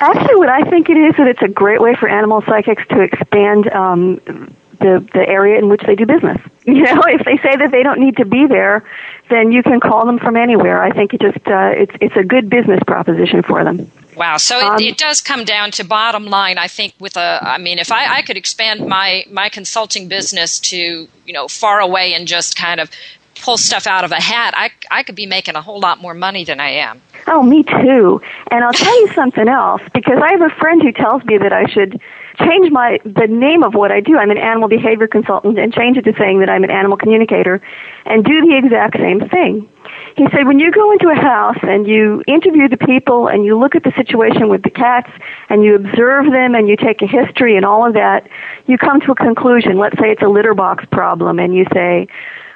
Actually, 0.00 0.36
what 0.36 0.48
I 0.48 0.68
think 0.68 0.90
it 0.90 0.96
is 0.96 1.14
that 1.16 1.28
it's 1.28 1.42
a 1.42 1.48
great 1.48 1.80
way 1.80 1.94
for 1.94 2.08
animal 2.08 2.42
psychics 2.42 2.82
to 2.88 3.00
expand 3.00 3.68
um, 3.68 4.20
the 4.80 5.06
the 5.14 5.28
area 5.28 5.58
in 5.58 5.68
which 5.68 5.82
they 5.86 5.94
do 5.94 6.06
business. 6.06 6.40
You 6.64 6.84
know, 6.84 7.02
if 7.06 7.24
they 7.24 7.38
say 7.38 7.56
that 7.56 7.72
they 7.72 7.82
don't 7.82 7.98
need 7.98 8.18
to 8.18 8.24
be 8.24 8.46
there, 8.46 8.88
then 9.28 9.50
you 9.50 9.64
can 9.64 9.80
call 9.80 10.06
them 10.06 10.20
from 10.20 10.36
anywhere. 10.36 10.80
I 10.80 10.92
think 10.92 11.12
it 11.12 11.20
just 11.20 11.44
uh, 11.48 11.72
it's 11.74 11.92
it's 12.00 12.16
a 12.16 12.22
good 12.22 12.48
business 12.48 12.78
proposition 12.86 13.42
for 13.42 13.64
them. 13.64 13.90
Wow. 14.16 14.36
So 14.36 14.58
it, 14.58 14.64
um, 14.64 14.78
it, 14.80 14.96
does 14.96 15.20
come 15.20 15.44
down 15.44 15.72
to 15.72 15.84
bottom 15.84 16.26
line. 16.26 16.58
I 16.58 16.68
think 16.68 16.94
with 17.00 17.16
a, 17.16 17.40
I 17.42 17.58
mean, 17.58 17.80
if 17.80 17.90
I, 17.90 18.18
I 18.18 18.22
could 18.22 18.36
expand 18.36 18.86
my 18.86 19.24
my 19.28 19.48
consulting 19.48 20.06
business 20.06 20.60
to 20.60 20.76
you 20.76 21.32
know 21.32 21.48
far 21.48 21.80
away 21.80 22.14
and 22.14 22.28
just 22.28 22.56
kind 22.56 22.78
of 22.78 22.90
pull 23.40 23.56
stuff 23.56 23.86
out 23.86 24.04
of 24.04 24.12
a 24.12 24.20
hat, 24.20 24.54
I 24.56 24.70
I 24.90 25.02
could 25.02 25.16
be 25.16 25.26
making 25.26 25.56
a 25.56 25.62
whole 25.62 25.80
lot 25.80 26.00
more 26.00 26.14
money 26.14 26.44
than 26.44 26.60
I 26.60 26.70
am. 26.70 27.00
Oh, 27.26 27.42
me 27.42 27.62
too. 27.62 28.20
And 28.50 28.64
I'll 28.64 28.72
tell 28.72 29.00
you 29.00 29.12
something 29.14 29.48
else 29.48 29.82
because 29.94 30.18
I 30.22 30.32
have 30.32 30.42
a 30.42 30.54
friend 30.56 30.82
who 30.82 30.92
tells 30.92 31.24
me 31.24 31.38
that 31.38 31.52
I 31.52 31.66
should 31.66 32.00
change 32.38 32.70
my 32.70 32.98
the 33.04 33.26
name 33.28 33.62
of 33.62 33.74
what 33.74 33.92
I 33.92 34.00
do. 34.00 34.16
I'm 34.16 34.30
an 34.30 34.38
animal 34.38 34.68
behavior 34.68 35.06
consultant 35.06 35.58
and 35.58 35.72
change 35.72 35.96
it 35.96 36.02
to 36.02 36.14
saying 36.18 36.40
that 36.40 36.50
I'm 36.50 36.64
an 36.64 36.70
animal 36.70 36.96
communicator 36.96 37.60
and 38.06 38.24
do 38.24 38.40
the 38.46 38.56
exact 38.56 38.96
same 38.96 39.28
thing. 39.28 39.68
He 40.16 40.26
said 40.30 40.46
when 40.46 40.58
you 40.58 40.70
go 40.70 40.92
into 40.92 41.08
a 41.08 41.14
house 41.14 41.58
and 41.62 41.86
you 41.86 42.22
interview 42.26 42.68
the 42.68 42.76
people 42.76 43.28
and 43.28 43.44
you 43.44 43.58
look 43.58 43.74
at 43.74 43.82
the 43.82 43.92
situation 43.92 44.48
with 44.48 44.62
the 44.62 44.70
cats 44.70 45.10
and 45.48 45.64
you 45.64 45.74
observe 45.74 46.30
them 46.30 46.54
and 46.54 46.68
you 46.68 46.76
take 46.76 47.02
a 47.02 47.06
history 47.06 47.56
and 47.56 47.64
all 47.64 47.86
of 47.86 47.94
that, 47.94 48.28
you 48.66 48.78
come 48.78 49.00
to 49.00 49.12
a 49.12 49.14
conclusion. 49.14 49.78
Let's 49.78 49.98
say 49.98 50.10
it's 50.10 50.22
a 50.22 50.28
litter 50.28 50.54
box 50.54 50.84
problem 50.90 51.38
and 51.38 51.54
you 51.54 51.66
say, 51.72 52.08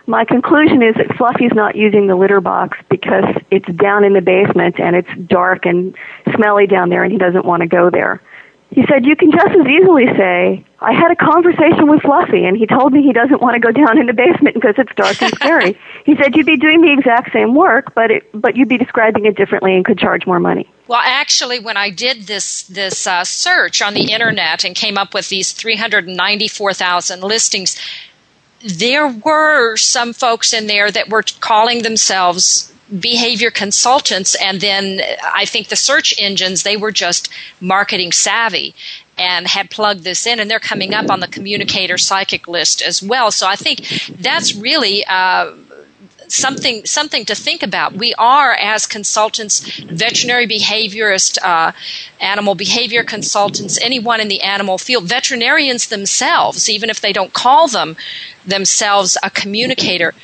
my 0.07 0.25
conclusion 0.25 0.83
is 0.83 0.95
that 0.97 1.17
Fluffy's 1.17 1.55
not 1.55 1.75
using 1.75 2.07
the 2.07 2.15
litter 2.15 2.41
box 2.41 2.79
because 2.89 3.25
it's 3.51 3.69
down 3.75 4.05
in 4.05 4.13
the 4.13 4.21
basement 4.21 4.79
and 4.79 4.95
it's 4.95 5.11
dark 5.27 5.67
and 5.67 5.97
smelly 6.35 6.67
down 6.67 6.89
there 6.91 7.03
and 7.03 7.13
he 7.13 7.19
doesn't 7.19 7.45
want 7.45 7.63
to 7.63 7.67
go 7.67 7.91
there. 7.91 8.23
He 8.71 8.85
said, 8.89 9.07
you 9.07 9.15
can 9.15 9.31
just 9.31 9.49
as 9.49 9.67
easily 9.67 10.07
say, 10.17 10.65
I 10.81 10.93
had 10.93 11.11
a 11.11 11.17
conversation 11.17 11.89
with 11.89 12.03
Fluffy 12.03 12.45
and 12.45 12.57
he 12.57 12.67
told 12.67 12.93
me 12.93 13.03
he 13.03 13.13
doesn't 13.13 13.41
want 13.41 13.55
to 13.55 13.61
go 13.61 13.71
down 13.71 13.99
in 13.99 14.07
the 14.07 14.13
basement 14.13 14.55
because 14.55 14.75
it's 14.77 14.93
dark 14.97 15.23
and 15.23 15.33
scary. 15.35 15.79
he 16.05 16.17
said, 16.17 16.37
you'd 16.37 16.47
be 16.47 16.57
doing 16.57 16.83
the 16.83 16.93
exact 16.93 17.33
same 17.33 17.55
work, 17.55 17.95
but 17.95 18.11
it, 18.11 18.29
but 18.33 18.57
you'd 18.57 18.69
be 18.69 18.77
describing 18.77 19.25
it 19.25 19.37
differently 19.37 19.75
and 19.75 19.85
could 19.85 19.99
charge 19.99 20.27
more 20.27 20.41
money. 20.41 20.69
Well, 20.89 21.01
actually, 21.03 21.59
when 21.59 21.77
I 21.77 21.91
did 21.91 22.27
this 22.27 22.65
this 22.65 23.07
uh, 23.07 23.25
search 23.25 23.83
on 23.83 23.95
the 23.95 24.13
internet 24.13 24.65
and 24.65 24.75
came 24.75 24.99
up 24.99 25.15
with 25.15 25.29
these 25.29 25.53
394,000 25.53 27.23
listings, 27.23 27.77
there 28.65 29.09
were 29.09 29.77
some 29.77 30.13
folks 30.13 30.53
in 30.53 30.67
there 30.67 30.91
that 30.91 31.09
were 31.09 31.25
calling 31.41 31.83
themselves 31.83 32.73
behavior 33.01 33.51
consultants 33.51 34.37
and 34.37 34.61
then 34.61 35.01
I 35.35 35.45
think 35.45 35.69
the 35.69 35.77
search 35.77 36.15
engines 36.19 36.63
they 36.63 36.77
were 36.77 36.93
just 36.93 37.29
marketing 37.61 38.13
savvy 38.13 38.75
and 39.19 39.47
had 39.47 39.71
plugged 39.71 40.05
this 40.05 40.27
in 40.27 40.39
and 40.39 40.51
they're 40.51 40.61
coming 40.61 40.95
up 40.95 41.11
on 41.11 41.21
the 41.21 41.29
communicator 41.29 41.99
psychic 41.99 42.47
list 42.47 42.83
as 42.83 43.03
well. 43.03 43.31
So 43.31 43.47
I 43.47 43.57
think 43.57 43.81
that's 44.21 44.55
really 44.55 45.05
uh, 45.07 45.53
something 46.29 46.85
something 46.85 47.25
to 47.27 47.35
think 47.35 47.63
about. 47.63 47.95
We 47.95 48.15
are, 48.19 48.53
as 48.53 48.87
consultants, 48.87 49.61
veterinary 49.81 50.47
behaviorists, 50.47 51.39
uh, 51.43 51.73
animal 52.21 52.55
behavior 52.55 53.05
consultants, 53.05 53.79
anyone 53.81 54.21
in 54.21 54.29
the 54.29 54.43
animal 54.43 54.79
field, 54.79 55.05
veterinarians 55.05 55.89
themselves, 55.89 56.69
even 56.69 56.91
if 56.91 57.01
they 57.01 57.13
don't 57.13 57.33
call 57.33 57.69
them 57.69 57.97
themselves 58.45 59.17
a 59.23 59.31
communicator, 59.31 60.15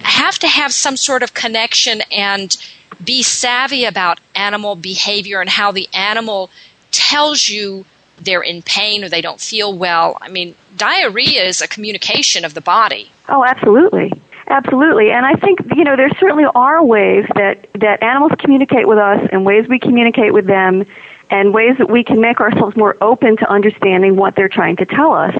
have 0.00 0.38
to 0.40 0.48
have 0.48 0.72
some 0.72 0.96
sort 0.96 1.22
of 1.22 1.34
connection 1.34 2.02
and 2.12 2.56
be 3.02 3.22
savvy 3.22 3.84
about 3.84 4.20
animal 4.34 4.76
behavior 4.76 5.40
and 5.40 5.50
how 5.50 5.72
the 5.72 5.88
animal 5.92 6.50
tells 6.90 7.48
you 7.48 7.84
they're 8.20 8.42
in 8.42 8.62
pain 8.62 9.02
or 9.02 9.08
they 9.08 9.20
don't 9.20 9.40
feel 9.40 9.76
well. 9.76 10.16
I 10.20 10.28
mean, 10.28 10.54
diarrhea 10.76 11.42
is 11.42 11.60
a 11.60 11.68
communication 11.68 12.44
of 12.44 12.54
the 12.54 12.60
body. 12.60 13.10
Oh, 13.28 13.44
absolutely. 13.44 14.12
Absolutely. 14.46 15.10
And 15.10 15.24
I 15.24 15.34
think, 15.34 15.60
you 15.74 15.84
know, 15.84 15.96
there 15.96 16.10
certainly 16.20 16.44
are 16.54 16.84
ways 16.84 17.24
that, 17.34 17.66
that 17.74 18.02
animals 18.02 18.32
communicate 18.38 18.86
with 18.86 18.98
us 18.98 19.26
and 19.32 19.44
ways 19.44 19.66
we 19.68 19.78
communicate 19.78 20.34
with 20.34 20.46
them 20.46 20.84
and 21.30 21.54
ways 21.54 21.76
that 21.78 21.90
we 21.90 22.04
can 22.04 22.20
make 22.20 22.40
ourselves 22.40 22.76
more 22.76 22.96
open 23.00 23.36
to 23.38 23.50
understanding 23.50 24.16
what 24.16 24.36
they're 24.36 24.48
trying 24.48 24.76
to 24.76 24.86
tell 24.86 25.14
us. 25.14 25.34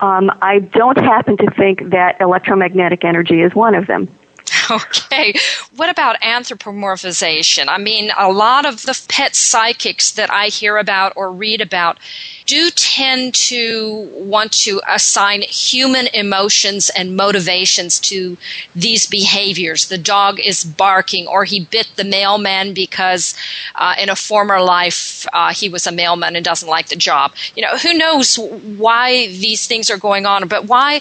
Um, 0.00 0.30
I 0.40 0.60
don't 0.60 0.98
happen 0.98 1.36
to 1.36 1.50
think 1.50 1.90
that 1.90 2.20
electromagnetic 2.20 3.04
energy 3.04 3.40
is 3.42 3.54
one 3.54 3.74
of 3.74 3.86
them. 3.86 4.08
Okay. 4.82 5.34
What 5.76 5.90
about 5.90 6.20
anthropomorphization? 6.22 7.66
I 7.68 7.78
mean, 7.78 8.10
a 8.16 8.32
lot 8.32 8.64
of 8.64 8.82
the 8.82 8.98
pet 9.08 9.36
psychics 9.36 10.12
that 10.12 10.30
I 10.30 10.46
hear 10.46 10.78
about 10.78 11.12
or 11.16 11.30
read 11.30 11.60
about 11.60 11.98
do 12.46 12.70
tend 12.70 13.34
to 13.34 14.08
want 14.14 14.52
to 14.52 14.80
assign 14.88 15.42
human 15.42 16.06
emotions 16.14 16.90
and 16.90 17.16
motivations 17.16 18.00
to 18.00 18.36
these 18.74 19.06
behaviors. 19.06 19.88
The 19.88 19.98
dog 19.98 20.40
is 20.40 20.64
barking, 20.64 21.26
or 21.26 21.44
he 21.44 21.64
bit 21.64 21.88
the 21.96 22.04
mailman 22.04 22.74
because 22.74 23.34
uh, 23.74 23.94
in 23.98 24.08
a 24.08 24.16
former 24.16 24.60
life 24.60 25.26
uh, 25.32 25.52
he 25.52 25.68
was 25.68 25.86
a 25.86 25.92
mailman 25.92 26.34
and 26.36 26.44
doesn't 26.44 26.68
like 26.68 26.88
the 26.88 26.96
job. 26.96 27.32
You 27.54 27.62
know, 27.62 27.76
who 27.78 27.94
knows 27.94 28.36
why 28.36 29.26
these 29.28 29.66
things 29.66 29.90
are 29.90 29.98
going 29.98 30.26
on, 30.26 30.48
but 30.48 30.64
why? 30.66 31.00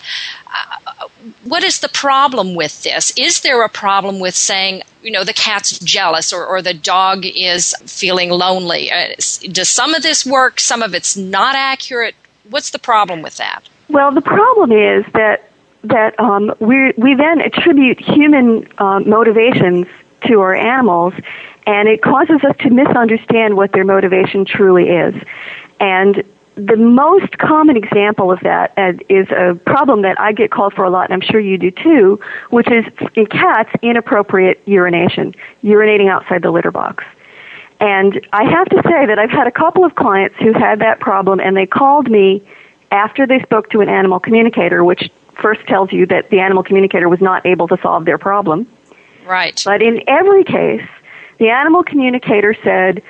What 1.44 1.64
is 1.64 1.80
the 1.80 1.90
problem 1.90 2.56
with 2.56 2.84
this? 2.84 3.14
Is 3.18 3.42
there 3.42 3.64
a 3.64 3.70
problem 3.70 4.20
with 4.20 4.36
saying, 4.36 4.82
you 5.04 5.12
know, 5.12 5.24
the 5.24 5.34
cat's 5.34 5.78
jealous 5.80 6.34
or, 6.34 6.46
or 6.46 6.62
the 6.62 6.74
dog 6.74 7.26
is 7.36 7.76
feeling 7.86 8.30
lonely? 8.30 8.92
Uh, 8.92 9.10
does 9.52 9.70
some 9.70 9.94
of 9.94 10.02
this 10.02 10.26
work? 10.26 10.60
Some 10.60 10.82
of 10.82 10.96
it's 10.96 11.16
not 11.16 11.56
accurate? 11.56 12.16
What's 12.50 12.72
the 12.72 12.80
problem 12.80 13.22
with 13.22 13.38
that? 13.38 13.62
Well, 13.90 14.12
the 14.12 14.22
problem 14.22 14.72
is 14.72 15.06
that 15.14 15.48
that 15.84 16.20
um, 16.20 16.54
we 16.60 16.94
we 16.98 17.16
then 17.16 17.42
attribute 17.42 18.00
human 18.00 18.68
uh, 18.78 19.00
motivations 19.00 19.88
to 20.28 20.42
our 20.42 20.56
animals, 20.56 21.14
and 21.66 21.88
it 21.88 22.02
causes 22.02 22.44
us 22.44 22.56
to 22.60 22.70
misunderstand 22.70 23.58
what 23.58 23.72
their 23.74 23.86
motivation 23.86 24.46
truly 24.46 24.90
is. 24.90 25.16
And 25.80 26.24
the 26.56 26.76
most 26.76 27.38
common 27.38 27.78
example 27.78 28.32
of 28.32 28.40
that 28.42 28.74
is 29.10 29.28
a 29.32 29.56
problem 29.66 30.02
that 30.02 30.20
I 30.20 30.34
get 30.34 30.52
called 30.52 30.74
for 30.74 30.84
a 30.84 30.90
lot, 30.90 31.10
and 31.10 31.14
I'm 31.14 31.28
sure 31.28 31.40
you 31.40 31.58
do 31.58 31.72
too, 31.72 32.20
which 32.50 32.70
is 32.70 32.86
in 33.16 33.26
cats, 33.28 33.70
inappropriate 33.82 34.62
urination, 34.66 35.34
urinating 35.64 36.10
outside 36.10 36.42
the 36.42 36.52
litter 36.52 36.72
box. 36.72 37.06
And 37.80 38.26
I 38.34 38.44
have 38.44 38.68
to 38.70 38.76
say 38.84 39.06
that 39.08 39.18
I've 39.18 39.32
had 39.32 39.48
a 39.48 39.52
couple 39.52 39.84
of 39.86 39.96
clients 39.96 40.36
who 40.40 40.54
had 40.54 40.80
that 40.80 41.00
problem, 41.00 41.40
and 41.40 41.56
they 41.56 41.66
called 41.66 42.12
me 42.12 42.48
after 42.92 43.26
they 43.26 43.40
spoke 43.40 43.70
to 43.72 43.80
an 43.80 43.90
animal 43.90 44.20
communicator, 44.20 44.84
which 44.84 45.10
first 45.42 45.66
tells 45.68 45.92
you 45.92 46.06
that 46.08 46.30
the 46.30 46.40
animal 46.40 46.64
communicator 46.64 47.08
was 47.10 47.22
not 47.22 47.46
able 47.46 47.68
to 47.70 47.78
solve 47.82 48.06
their 48.06 48.18
problem. 48.18 48.68
Right. 49.26 49.60
But 49.66 49.82
in 49.82 50.04
every 50.08 50.44
case, 50.44 50.88
the 51.40 51.50
animal 51.50 51.84
communicator 51.84 52.56
said, 52.64 53.02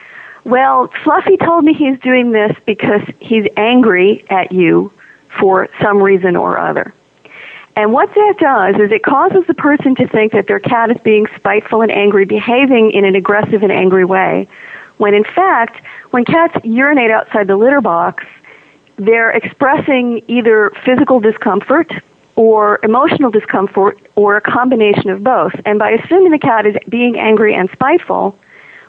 well, 0.43 0.89
Fluffy 1.03 1.37
told 1.37 1.65
me 1.65 1.73
he's 1.73 1.99
doing 1.99 2.31
this 2.31 2.51
because 2.65 3.01
he's 3.19 3.45
angry 3.57 4.25
at 4.29 4.51
you 4.51 4.91
for 5.39 5.69
some 5.81 6.01
reason 6.01 6.35
or 6.35 6.57
other. 6.57 6.93
And 7.75 7.93
what 7.93 8.13
that 8.13 8.35
does 8.39 8.75
is 8.75 8.91
it 8.91 9.03
causes 9.03 9.45
the 9.47 9.53
person 9.53 9.95
to 9.95 10.07
think 10.07 10.33
that 10.33 10.47
their 10.47 10.59
cat 10.59 10.91
is 10.91 10.97
being 11.03 11.27
spiteful 11.35 11.81
and 11.81 11.91
angry, 11.91 12.25
behaving 12.25 12.91
in 12.91 13.05
an 13.05 13.15
aggressive 13.15 13.63
and 13.63 13.71
angry 13.71 14.03
way, 14.03 14.47
when 14.97 15.13
in 15.13 15.23
fact, 15.23 15.81
when 16.11 16.25
cats 16.25 16.53
urinate 16.63 17.11
outside 17.11 17.47
the 17.47 17.55
litter 17.55 17.81
box, 17.81 18.25
they're 18.97 19.31
expressing 19.31 20.21
either 20.27 20.71
physical 20.85 21.19
discomfort 21.19 21.91
or 22.35 22.79
emotional 22.83 23.31
discomfort 23.31 23.99
or 24.15 24.35
a 24.35 24.41
combination 24.41 25.09
of 25.09 25.23
both. 25.23 25.53
And 25.65 25.79
by 25.79 25.91
assuming 25.91 26.31
the 26.31 26.39
cat 26.39 26.65
is 26.65 26.75
being 26.89 27.17
angry 27.17 27.55
and 27.55 27.69
spiteful, 27.71 28.37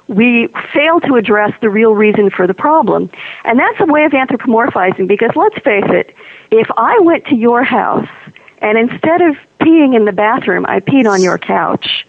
we 0.09 0.49
fail 0.73 1.01
to 1.01 1.17
address 1.17 1.53
the 1.61 1.71
real 1.71 1.95
reason 1.95 2.31
for 2.31 2.47
the 2.47 2.55
problem. 2.55 3.11
And 3.45 3.59
that's 3.59 3.81
a 3.81 3.87
way 3.87 4.05
of 4.05 4.13
anthropomorphizing 4.13 5.09
because 5.09 5.31
let's 5.35 5.57
face 5.57 5.85
it, 5.89 6.15
if 6.51 6.69
I 6.77 6.99
went 7.01 7.27
to 7.27 7.35
your 7.35 7.63
house 7.63 8.09
and 8.59 8.79
instead 8.79 9.23
of 9.23 9.37
peeing 9.61 9.97
in 9.97 10.05
the 10.05 10.13
bathroom, 10.13 10.67
I 10.69 10.81
peed 10.81 11.11
on 11.11 11.23
your 11.23 11.39
couch, 11.39 12.05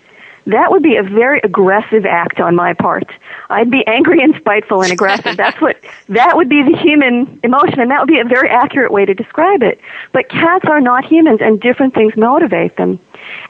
that 0.46 0.72
would 0.72 0.84
be 0.84 0.98
a 0.98 1.04
very 1.04 1.40
aggressive 1.44 2.06
act 2.06 2.40
on 2.40 2.56
my 2.56 2.74
part. 2.74 3.10
I'd 3.50 3.72
be 3.72 3.86
angry 3.88 4.22
and 4.22 4.36
spiteful 4.36 4.82
and 4.82 4.92
aggressive. 4.92 5.38
That's 5.38 5.60
what, 5.62 5.78
that 6.10 6.36
would 6.36 6.50
be 6.50 6.62
the 6.64 6.78
human 6.78 7.40
emotion 7.44 7.80
and 7.80 7.90
that 7.92 8.00
would 8.00 8.10
be 8.10 8.20
a 8.20 8.26
very 8.26 8.50
accurate 8.50 8.92
way 8.92 9.06
to 9.06 9.14
describe 9.14 9.64
it. 9.64 9.80
But 10.12 10.30
cats 10.30 10.66
are 10.66 10.82
not 10.82 11.06
humans 11.06 11.40
and 11.42 11.62
different 11.62 11.94
things 11.94 12.14
motivate 12.18 12.76
them. 12.76 13.00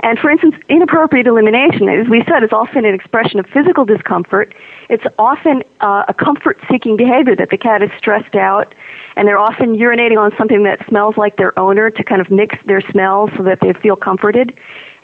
And 0.01 0.19
for 0.19 0.29
instance, 0.29 0.55
inappropriate 0.69 1.27
elimination, 1.27 1.89
as 1.89 2.07
we 2.09 2.23
said, 2.27 2.43
is 2.43 2.51
often 2.51 2.85
an 2.85 2.93
expression 2.93 3.39
of 3.39 3.45
physical 3.47 3.85
discomfort. 3.85 4.53
It's 4.89 5.05
often 5.17 5.63
uh, 5.79 6.05
a 6.07 6.13
comfort 6.13 6.59
seeking 6.69 6.97
behavior 6.97 7.35
that 7.35 7.49
the 7.49 7.57
cat 7.57 7.81
is 7.81 7.89
stressed 7.97 8.35
out 8.35 8.73
and 9.15 9.27
they're 9.27 9.39
often 9.39 9.75
urinating 9.75 10.17
on 10.17 10.31
something 10.37 10.63
that 10.63 10.85
smells 10.87 11.17
like 11.17 11.37
their 11.37 11.57
owner 11.57 11.89
to 11.89 12.03
kind 12.03 12.21
of 12.21 12.29
mix 12.29 12.55
their 12.65 12.81
smells 12.91 13.29
so 13.37 13.43
that 13.43 13.59
they 13.61 13.73
feel 13.73 13.95
comforted. 13.95 14.57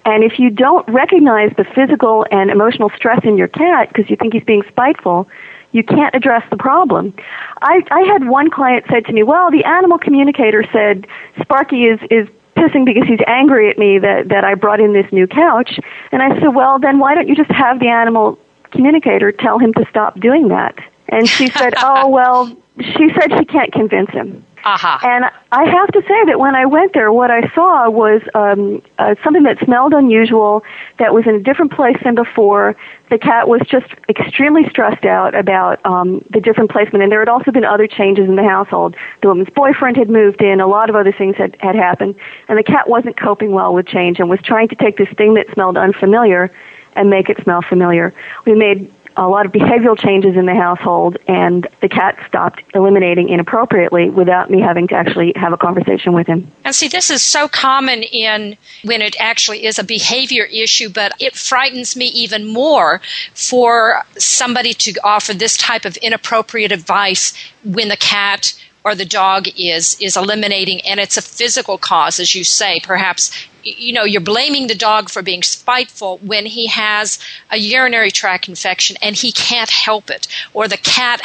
And 0.06 0.24
if 0.24 0.40
you 0.40 0.50
don't 0.50 0.88
recognize 0.90 1.52
the 1.58 1.66
physical 1.76 2.26
and 2.32 2.50
emotional 2.50 2.90
stress 2.96 3.20
in 3.24 3.38
your 3.38 3.48
cat 3.48 3.90
because 3.90 4.10
you 4.10 4.16
think 4.16 4.34
he's 4.34 4.44
being 4.44 4.64
spiteful, 4.70 5.28
you 5.72 5.84
can't 5.84 6.16
address 6.16 6.44
the 6.50 6.58
problem. 6.58 7.14
I, 7.62 7.84
I 7.92 8.02
had 8.02 8.28
one 8.28 8.50
client 8.50 8.86
said 8.90 9.06
to 9.06 9.14
me, 9.14 9.24
well, 9.24 9.52
the 9.52 9.64
animal 9.66 10.00
communicator 10.00 10.64
said 10.74 11.06
Sparky 11.42 11.84
is, 11.84 12.00
is 12.10 12.28
pissing 12.60 12.86
because 12.86 13.08
he's 13.08 13.20
angry 13.28 13.70
at 13.70 13.78
me 13.78 14.00
that, 14.00 14.30
that 14.30 14.44
I 14.44 14.56
brought 14.56 14.80
in 14.80 14.94
this 14.94 15.06
new 15.12 15.28
couch. 15.28 15.80
And 16.12 16.22
I 16.22 16.40
said, 16.40 16.50
well, 16.50 16.80
then 16.80 17.00
why 17.00 17.16
don't 17.16 17.28
you 17.28 17.36
just 17.36 17.52
have 17.52 17.80
the 17.80 17.88
animal 17.88 18.38
communicator 18.72 19.32
tell 19.32 19.60
him 19.60 19.74
to 19.74 19.86
stop 19.90 20.20
doing 20.20 20.50
that? 20.50 20.76
And 21.08 21.28
she 21.28 21.48
said, 21.48 21.74
oh, 21.82 22.10
well, 22.10 22.48
she 22.80 23.10
said 23.20 23.38
she 23.38 23.46
can't 23.46 23.72
convince 23.72 24.12
him. 24.12 24.46
Uh-huh. 24.70 25.00
And 25.02 25.26
I 25.52 25.66
have 25.68 25.88
to 25.94 26.02
say 26.02 26.26
that 26.26 26.40
when 26.40 26.54
I 26.54 26.68
went 26.68 26.94
there, 26.94 27.12
what 27.12 27.32
I 27.32 27.52
saw 27.56 27.90
was 27.90 28.22
um, 28.36 28.84
uh, 29.00 29.16
something 29.24 29.42
that 29.42 29.58
smelled 29.66 29.94
unusual, 29.94 30.64
that 31.00 31.12
was 31.12 31.26
in 31.26 31.34
a 31.34 31.40
different 31.40 31.72
place 31.72 31.98
than 32.04 32.14
before. 32.14 32.76
The 33.10 33.18
cat 33.18 33.48
was 33.48 33.62
just 33.68 33.88
extremely 34.08 34.70
stressed 34.70 35.06
out 35.06 35.34
about 35.34 35.84
um, 35.88 36.24
the 36.30 36.40
different 36.40 36.70
placement, 36.70 37.02
and 37.02 37.12
there 37.12 37.20
had 37.20 37.30
also 37.30 37.52
been 37.52 37.66
other 37.66 37.88
changes 37.88 38.30
in 38.30 38.36
the 38.36 38.44
household. 38.44 38.96
The 39.24 39.30
woman's 39.30 39.50
boyfriend 39.50 39.98
had 39.98 40.08
moved 40.08 40.44
in, 40.44 40.62
a 40.62 40.68
lot 40.68 40.88
of 40.88 40.96
other 40.96 41.12
things 41.12 41.36
had, 41.36 41.58
had 41.62 41.76
happened, 41.76 42.14
and 42.48 42.60
the 42.60 42.64
cat 42.64 42.88
wasn't 42.88 43.20
coping 43.20 43.52
well 43.52 43.74
with 43.74 43.88
change 43.88 44.20
and 44.20 44.30
was 44.30 44.40
trying 44.44 44.68
to 44.68 44.76
take 44.76 44.98
this 44.98 45.10
thing 45.18 45.34
that 45.34 45.52
smelled 45.52 45.78
unfamiliar 45.78 46.52
and 46.96 47.10
make 47.10 47.30
it 47.30 47.42
smell 47.44 47.64
familiar. 47.64 48.14
We 48.46 48.54
made 48.54 48.92
a 49.20 49.28
lot 49.28 49.46
of 49.46 49.52
behavioral 49.52 50.00
changes 50.00 50.38
in 50.38 50.46
the 50.46 50.56
household, 50.56 51.18
and 51.28 51.68
the 51.82 51.90
cat 51.90 52.18
stopped 52.26 52.64
eliminating 52.74 53.28
inappropriately 53.28 54.10
without 54.10 54.50
me 54.50 54.62
having 54.62 54.88
to 54.88 54.96
actually 54.96 55.34
have 55.36 55.52
a 55.52 55.58
conversation 55.58 56.14
with 56.14 56.26
him. 56.26 56.50
And 56.64 56.74
see, 56.74 56.88
this 56.88 57.10
is 57.10 57.22
so 57.22 57.50
common 57.50 58.04
in 58.04 58.58
when 58.86 59.02
it 59.02 59.18
actually 59.20 59.66
is 59.66 59.78
a 59.78 59.84
behavior 59.84 60.46
issue, 60.46 60.88
but 60.88 61.12
it 61.20 61.36
frightens 61.36 61.98
me 61.98 62.06
even 62.06 62.48
more 62.48 63.02
for 63.34 64.04
somebody 64.18 64.74
to 64.74 64.94
offer 65.04 65.34
this 65.34 65.58
type 65.58 65.84
of 65.84 65.98
inappropriate 65.98 66.72
advice 66.72 67.34
when 67.66 67.90
the 67.90 67.98
cat 67.98 68.54
or 68.86 68.96
the 68.96 69.06
dog 69.06 69.48
is 69.58 70.00
is 70.00 70.16
eliminating 70.16 70.82
and 70.82 71.00
it's 71.00 71.18
a 71.18 71.22
physical 71.22 71.78
cause 71.78 72.20
as 72.20 72.34
you 72.34 72.44
say 72.44 72.80
perhaps 72.82 73.49
you 73.64 73.94
know 73.94 74.04
you're 74.04 74.22
blaming 74.22 74.68
the 74.68 74.76
dog 74.76 75.10
for 75.10 75.22
being 75.22 75.44
spiteful 75.44 76.18
when 76.20 76.46
he 76.46 76.68
has 76.68 77.20
a 77.52 77.58
urinary 77.58 78.12
tract 78.12 78.48
infection 78.48 78.98
and 79.02 79.16
he 79.16 79.32
can't 79.32 79.70
help 79.70 80.10
it. 80.10 80.28
Or 80.54 80.68
the 80.68 80.78
cat 80.78 81.22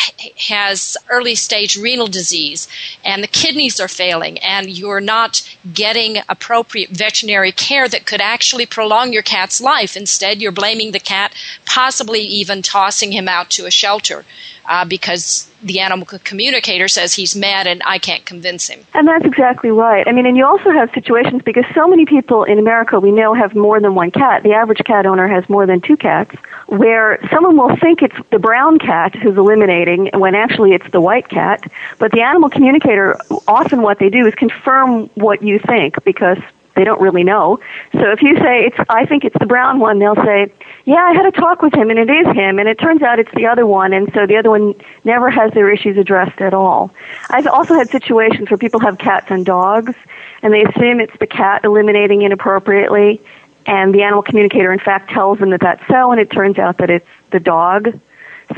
has 0.48 0.96
early 1.08 1.34
stage 1.34 1.76
renal 1.76 2.06
disease 2.06 2.68
and 3.04 3.22
the 3.22 3.28
kidneys 3.28 3.80
are 3.80 3.88
failing 3.88 4.38
and 4.38 4.70
you're 4.70 5.00
not 5.00 5.42
getting 5.72 6.18
appropriate 6.28 6.90
veterinary 6.90 7.52
care 7.52 7.88
that 7.88 8.06
could 8.06 8.20
actually 8.20 8.66
prolong 8.66 9.12
your 9.12 9.22
cat's 9.22 9.60
life. 9.60 9.96
Instead 9.96 10.40
you're 10.40 10.52
blaming 10.52 10.92
the 10.92 11.00
cat 11.00 11.34
possibly 11.66 12.20
even 12.20 12.62
tossing 12.62 13.12
him 13.12 13.28
out 13.28 13.50
to 13.50 13.66
a 13.66 13.70
shelter 13.70 14.24
uh, 14.66 14.84
because 14.84 15.50
the 15.64 15.80
animal 15.80 16.06
communicator 16.06 16.88
says 16.88 17.14
he's 17.14 17.34
mad 17.34 17.66
and 17.66 17.82
I 17.84 17.98
can't 17.98 18.24
convince 18.24 18.68
him. 18.68 18.80
And 18.92 19.08
that's 19.08 19.24
exactly 19.24 19.70
right. 19.70 20.06
I 20.06 20.12
mean, 20.12 20.26
and 20.26 20.36
you 20.36 20.44
also 20.44 20.70
have 20.70 20.90
situations 20.92 21.42
because 21.42 21.64
so 21.74 21.88
many 21.88 22.04
people 22.04 22.44
in 22.44 22.58
America 22.58 23.00
we 23.00 23.10
know 23.10 23.32
have 23.34 23.54
more 23.54 23.80
than 23.80 23.94
one 23.94 24.10
cat. 24.10 24.42
The 24.42 24.52
average 24.52 24.84
cat 24.84 25.06
owner 25.06 25.26
has 25.26 25.48
more 25.48 25.66
than 25.66 25.80
two 25.80 25.96
cats, 25.96 26.36
where 26.66 27.18
someone 27.30 27.56
will 27.56 27.76
think 27.76 28.02
it's 28.02 28.16
the 28.30 28.38
brown 28.38 28.78
cat 28.78 29.14
who's 29.14 29.36
eliminating 29.36 30.10
when 30.14 30.34
actually 30.34 30.72
it's 30.72 30.88
the 30.90 31.00
white 31.00 31.28
cat. 31.28 31.64
But 31.98 32.12
the 32.12 32.20
animal 32.20 32.50
communicator, 32.50 33.16
often 33.48 33.82
what 33.82 33.98
they 33.98 34.10
do 34.10 34.26
is 34.26 34.34
confirm 34.34 35.06
what 35.14 35.42
you 35.42 35.58
think 35.58 36.02
because 36.04 36.38
they 36.76 36.84
don't 36.84 37.00
really 37.00 37.22
know. 37.22 37.60
So 37.92 38.10
if 38.10 38.22
you 38.22 38.36
say 38.38 38.66
it's, 38.66 38.76
I 38.88 39.06
think 39.06 39.24
it's 39.24 39.36
the 39.38 39.46
brown 39.46 39.78
one, 39.78 39.98
they'll 39.98 40.16
say, 40.16 40.52
yeah, 40.84 41.04
I 41.04 41.12
had 41.14 41.26
a 41.26 41.32
talk 41.32 41.62
with 41.62 41.74
him 41.74 41.90
and 41.90 41.98
it 41.98 42.10
is 42.10 42.26
him 42.34 42.58
and 42.58 42.68
it 42.68 42.78
turns 42.78 43.02
out 43.02 43.18
it's 43.18 43.32
the 43.34 43.46
other 43.46 43.66
one 43.66 43.92
and 43.92 44.12
so 44.12 44.26
the 44.26 44.36
other 44.36 44.50
one 44.50 44.74
never 45.04 45.30
has 45.30 45.52
their 45.52 45.70
issues 45.70 45.96
addressed 45.96 46.40
at 46.40 46.52
all. 46.52 46.90
I've 47.30 47.46
also 47.46 47.74
had 47.74 47.90
situations 47.90 48.50
where 48.50 48.58
people 48.58 48.80
have 48.80 48.98
cats 48.98 49.26
and 49.30 49.46
dogs 49.46 49.94
and 50.42 50.52
they 50.52 50.64
assume 50.64 51.00
it's 51.00 51.16
the 51.20 51.26
cat 51.26 51.64
eliminating 51.64 52.22
inappropriately 52.22 53.22
and 53.66 53.94
the 53.94 54.02
animal 54.02 54.22
communicator 54.22 54.72
in 54.72 54.80
fact 54.80 55.10
tells 55.10 55.38
them 55.38 55.50
that 55.50 55.60
that's 55.60 55.86
so 55.88 56.10
and 56.10 56.20
it 56.20 56.30
turns 56.30 56.58
out 56.58 56.78
that 56.78 56.90
it's 56.90 57.06
the 57.30 57.40
dog. 57.40 57.98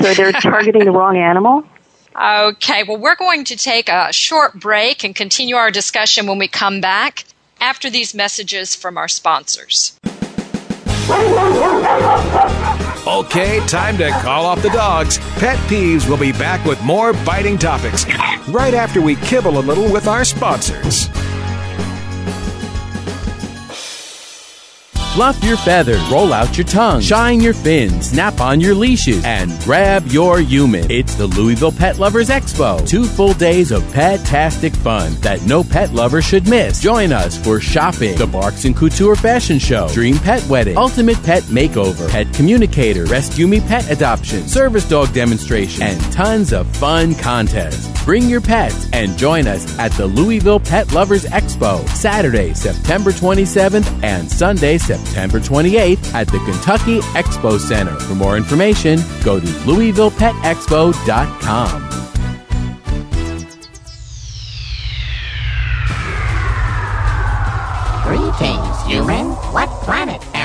So 0.01 0.13
they're 0.13 0.31
targeting 0.41 0.85
the 0.85 0.91
wrong 0.91 1.17
animal. 1.17 1.63
Okay, 2.19 2.83
well, 2.83 2.97
we're 2.97 3.15
going 3.15 3.43
to 3.45 3.55
take 3.55 3.89
a 3.89 4.11
short 4.11 4.59
break 4.59 5.03
and 5.03 5.15
continue 5.15 5.55
our 5.55 5.69
discussion 5.69 6.25
when 6.25 6.39
we 6.39 6.47
come 6.47 6.81
back 6.81 7.25
after 7.59 7.89
these 7.89 8.13
messages 8.13 8.75
from 8.75 8.97
our 8.97 9.07
sponsors. 9.07 9.97
Okay, 13.07 13.65
time 13.67 13.97
to 13.97 14.09
call 14.21 14.45
off 14.45 14.61
the 14.61 14.69
dogs. 14.69 15.19
Pet 15.39 15.57
Peeves 15.69 16.09
will 16.09 16.17
be 16.17 16.33
back 16.33 16.65
with 16.65 16.81
more 16.83 17.13
biting 17.13 17.57
topics 17.57 18.05
right 18.49 18.73
after 18.73 19.01
we 19.01 19.15
kibble 19.15 19.57
a 19.57 19.61
little 19.61 19.91
with 19.91 20.07
our 20.07 20.25
sponsors. 20.25 21.07
Fluff 25.17 25.43
your 25.43 25.57
feathers, 25.57 25.99
roll 26.11 26.31
out 26.31 26.55
your 26.55 26.67
tongue, 26.67 27.01
shine 27.01 27.39
your 27.39 27.55
fins, 27.55 28.11
snap 28.11 28.39
on 28.39 28.61
your 28.61 28.75
leashes, 28.75 29.25
and 29.25 29.51
grab 29.61 30.05
your 30.09 30.39
human. 30.41 30.85
It's 30.91 31.15
the 31.15 31.25
Louisville 31.25 31.71
Pet 31.71 31.97
Lovers 31.97 32.29
Expo. 32.29 32.87
Two 32.87 33.03
full 33.03 33.33
days 33.33 33.71
of 33.71 33.81
pet-tastic 33.93 34.75
fun 34.75 35.15
that 35.21 35.41
no 35.41 35.63
pet 35.63 35.91
lover 35.91 36.21
should 36.21 36.47
miss. 36.47 36.79
Join 36.79 37.11
us 37.11 37.35
for 37.35 37.59
shopping, 37.59 38.15
the 38.15 38.27
Barks 38.27 38.65
and 38.65 38.77
Couture 38.77 39.15
Fashion 39.15 39.57
Show, 39.57 39.87
Dream 39.87 40.19
Pet 40.19 40.47
Wedding, 40.47 40.77
Ultimate 40.77 41.17
Pet 41.23 41.41
Makeover, 41.45 42.07
Pet 42.11 42.31
Communicator, 42.35 43.05
Rescue 43.05 43.47
Me 43.47 43.59
Pet 43.59 43.89
Adoption, 43.89 44.47
Service 44.47 44.87
Dog 44.87 45.11
Demonstration, 45.13 45.81
and 45.81 45.99
tons 46.13 46.53
of 46.53 46.67
fun 46.75 47.15
contests. 47.15 47.91
Bring 48.05 48.29
your 48.29 48.39
pets 48.39 48.87
and 48.93 49.17
join 49.17 49.47
us 49.47 49.79
at 49.79 49.91
the 49.93 50.05
Louisville 50.05 50.59
Pet 50.59 50.93
Lovers 50.93 51.25
Expo, 51.25 51.89
Saturday, 51.89 52.53
September 52.53 53.11
27th 53.11 54.03
and 54.03 54.31
Sunday, 54.31 54.77
September 54.77 55.06
28th 55.13 56.13
at 56.13 56.27
the 56.27 56.39
Kentucky 56.39 56.99
Expo 57.15 57.57
Center. 57.59 57.97
For 57.99 58.15
more 58.15 58.35
information, 58.37 58.99
go 59.23 59.39
to 59.39 59.45
louisvillepetexpo.com. 59.45 61.87
Greetings, 68.07 68.81
human. 68.85 69.25
What 69.51 69.67
planet 69.83 70.21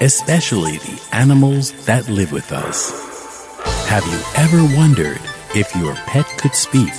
especially 0.00 0.78
the 0.78 1.00
animals 1.12 1.72
that 1.84 2.08
live 2.08 2.32
with 2.32 2.52
us. 2.52 2.90
Have 3.86 4.06
you 4.06 4.20
ever 4.36 4.76
wondered 4.76 5.20
if 5.54 5.74
your 5.76 5.94
pet 6.06 6.26
could 6.38 6.54
speak? 6.54 6.92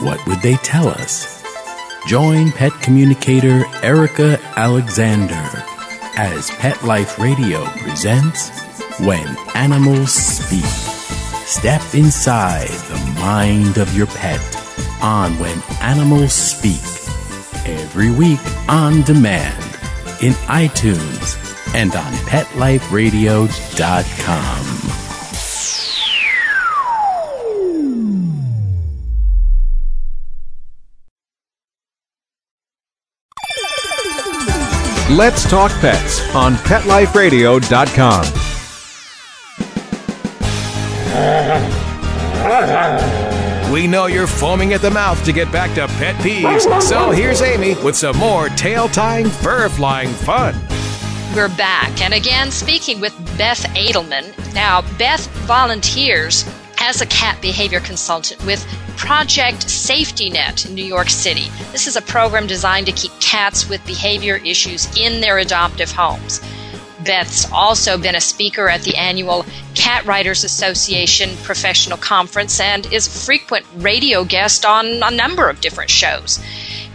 What 0.00 0.24
would 0.26 0.40
they 0.40 0.56
tell 0.56 0.88
us? 0.88 1.42
Join 2.06 2.52
pet 2.52 2.72
communicator 2.80 3.64
Erica 3.82 4.38
Alexander 4.56 5.64
as 6.16 6.50
Pet 6.52 6.82
Life 6.84 7.18
Radio 7.18 7.64
presents 7.78 8.50
When 9.00 9.26
Animals 9.54 10.12
Speak. 10.12 10.64
Step 11.46 11.82
inside 11.94 12.68
the 12.68 13.14
mind 13.20 13.78
of 13.78 13.96
your 13.96 14.06
pet 14.08 14.40
on 15.00 15.38
When 15.38 15.62
Animals 15.80 16.34
Speak 16.34 16.82
every 17.66 18.10
week 18.10 18.40
on 18.68 19.02
demand 19.02 19.64
in 20.20 20.32
iTunes 20.48 21.47
and 21.74 21.94
on 21.94 22.12
PetLifeRadio.com. 22.12 24.64
Let's 35.16 35.48
Talk 35.48 35.70
Pets 35.80 36.34
on 36.34 36.54
PetLifeRadio.com. 36.56 38.24
We 43.72 43.86
know 43.86 44.06
you're 44.06 44.26
foaming 44.26 44.74
at 44.74 44.82
the 44.82 44.90
mouth 44.90 45.24
to 45.24 45.32
get 45.32 45.50
back 45.50 45.74
to 45.76 45.86
pet 45.96 46.14
peeves, 46.16 46.82
so 46.82 47.10
here's 47.10 47.40
Amy 47.40 47.74
with 47.82 47.96
some 47.96 48.18
more 48.18 48.50
tail 48.50 48.86
tying, 48.88 49.28
fur 49.28 49.70
flying 49.70 50.10
fun. 50.10 50.54
We're 51.38 51.46
back, 51.56 52.00
and 52.00 52.12
again 52.12 52.50
speaking 52.50 53.00
with 53.00 53.16
Beth 53.38 53.62
Adelman. 53.76 54.34
Now, 54.54 54.82
Beth 54.98 55.24
volunteers 55.46 56.44
as 56.80 57.00
a 57.00 57.06
cat 57.06 57.40
behavior 57.40 57.78
consultant 57.78 58.44
with 58.44 58.66
Project 58.96 59.70
Safety 59.70 60.30
Net 60.30 60.66
in 60.66 60.74
New 60.74 60.84
York 60.84 61.08
City. 61.08 61.48
This 61.70 61.86
is 61.86 61.94
a 61.94 62.02
program 62.02 62.48
designed 62.48 62.86
to 62.86 62.92
keep 62.92 63.12
cats 63.20 63.68
with 63.68 63.86
behavior 63.86 64.40
issues 64.44 64.88
in 64.98 65.20
their 65.20 65.38
adoptive 65.38 65.92
homes. 65.92 66.40
Beth's 67.04 67.48
also 67.52 67.96
been 67.96 68.16
a 68.16 68.20
speaker 68.20 68.68
at 68.68 68.82
the 68.82 68.96
annual 68.96 69.46
Cat 69.76 70.04
Writers 70.06 70.42
Association 70.42 71.36
Professional 71.44 71.98
Conference 71.98 72.58
and 72.58 72.92
is 72.92 73.06
a 73.06 73.10
frequent 73.10 73.64
radio 73.76 74.24
guest 74.24 74.64
on 74.64 74.86
a 75.04 75.10
number 75.12 75.48
of 75.48 75.60
different 75.60 75.90
shows. 75.90 76.40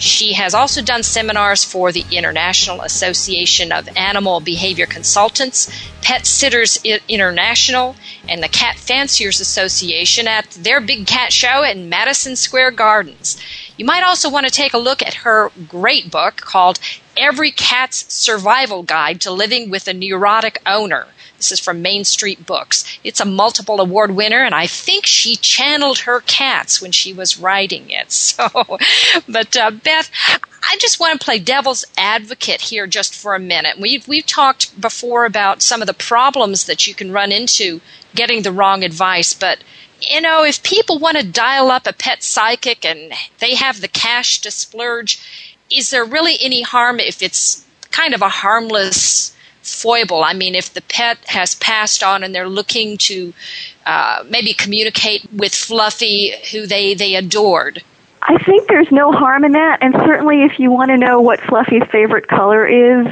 She 0.03 0.33
has 0.33 0.53
also 0.53 0.81
done 0.81 1.01
seminars 1.01 1.63
for 1.63 1.93
the 1.93 2.03
International 2.11 2.81
Association 2.81 3.71
of 3.71 3.87
Animal 3.95 4.41
Behavior 4.41 4.85
Consultants, 4.85 5.71
Pet 6.01 6.25
Sitters 6.25 6.77
International, 7.07 7.95
and 8.27 8.43
the 8.43 8.49
Cat 8.49 8.75
Fanciers 8.75 9.39
Association 9.39 10.27
at 10.27 10.49
their 10.51 10.81
Big 10.81 11.07
Cat 11.07 11.31
Show 11.31 11.63
in 11.63 11.87
Madison 11.87 12.35
Square 12.35 12.71
Gardens. 12.71 13.41
You 13.77 13.85
might 13.85 14.03
also 14.03 14.29
want 14.29 14.45
to 14.45 14.51
take 14.51 14.73
a 14.73 14.77
look 14.77 15.01
at 15.01 15.13
her 15.13 15.51
great 15.69 16.11
book 16.11 16.35
called 16.35 16.79
Every 17.17 17.51
Cat's 17.51 18.11
Survival 18.13 18.83
Guide 18.83 19.21
to 19.21 19.31
Living 19.31 19.69
with 19.69 19.87
a 19.87 19.93
Neurotic 19.93 20.61
Owner. 20.65 21.07
This 21.37 21.51
is 21.51 21.59
from 21.59 21.81
Main 21.81 22.05
Street 22.05 22.45
Books. 22.45 22.85
It's 23.03 23.19
a 23.19 23.25
multiple 23.25 23.81
award 23.81 24.11
winner, 24.11 24.43
and 24.43 24.55
I 24.55 24.65
think 24.65 25.05
she 25.05 25.35
channeled 25.35 25.99
her 25.99 26.21
cats 26.21 26.81
when 26.81 26.93
she 26.93 27.13
was 27.13 27.37
writing 27.37 27.89
it. 27.89 28.07
So, 28.33 28.49
but 29.27 29.55
uh, 29.55 29.71
Beth, 29.71 30.09
I 30.63 30.77
just 30.77 30.99
want 30.99 31.19
to 31.19 31.23
play 31.23 31.39
devil's 31.39 31.85
advocate 31.97 32.61
here 32.61 32.87
just 32.87 33.13
for 33.13 33.35
a 33.35 33.39
minute. 33.39 33.77
We've 33.77 34.07
we've 34.07 34.25
talked 34.25 34.79
before 34.79 35.25
about 35.25 35.61
some 35.61 35.81
of 35.81 35.87
the 35.87 35.93
problems 35.93 36.65
that 36.65 36.87
you 36.87 36.93
can 36.95 37.11
run 37.11 37.31
into 37.31 37.81
getting 38.15 38.41
the 38.41 38.51
wrong 38.51 38.83
advice, 38.83 39.33
but 39.33 39.59
you 40.01 40.21
know, 40.21 40.43
if 40.43 40.63
people 40.63 40.99
want 40.99 41.17
to 41.17 41.25
dial 41.25 41.69
up 41.69 41.87
a 41.87 41.93
pet 41.93 42.23
psychic 42.23 42.85
and 42.85 43.13
they 43.39 43.55
have 43.55 43.81
the 43.81 43.87
cash 43.87 44.39
to 44.41 44.51
splurge, 44.51 45.19
is 45.75 45.89
there 45.89 46.05
really 46.05 46.37
any 46.41 46.61
harm 46.61 46.99
if 46.99 47.21
it's 47.21 47.65
kind 47.91 48.13
of 48.13 48.21
a 48.21 48.29
harmless 48.29 49.35
foible? 49.61 50.23
I 50.23 50.33
mean, 50.33 50.55
if 50.55 50.73
the 50.73 50.81
pet 50.81 51.17
has 51.27 51.55
passed 51.55 52.03
on 52.03 52.23
and 52.23 52.33
they're 52.33 52.49
looking 52.49 52.97
to 52.97 53.33
uh, 53.85 54.23
maybe 54.29 54.53
communicate 54.53 55.31
with 55.33 55.53
Fluffy, 55.53 56.33
who 56.51 56.65
they, 56.65 56.93
they 56.93 57.15
adored. 57.15 57.83
I 58.21 58.41
think 58.43 58.69
there's 58.69 58.89
no 58.89 59.11
harm 59.11 59.43
in 59.43 59.51
that, 59.51 59.79
and 59.81 59.93
certainly 59.95 60.43
if 60.43 60.57
you 60.57 60.71
want 60.71 60.91
to 60.91 60.97
know 60.97 61.19
what 61.19 61.41
Fluffy's 61.41 61.83
favorite 61.91 62.29
color 62.29 62.65
is, 62.65 63.05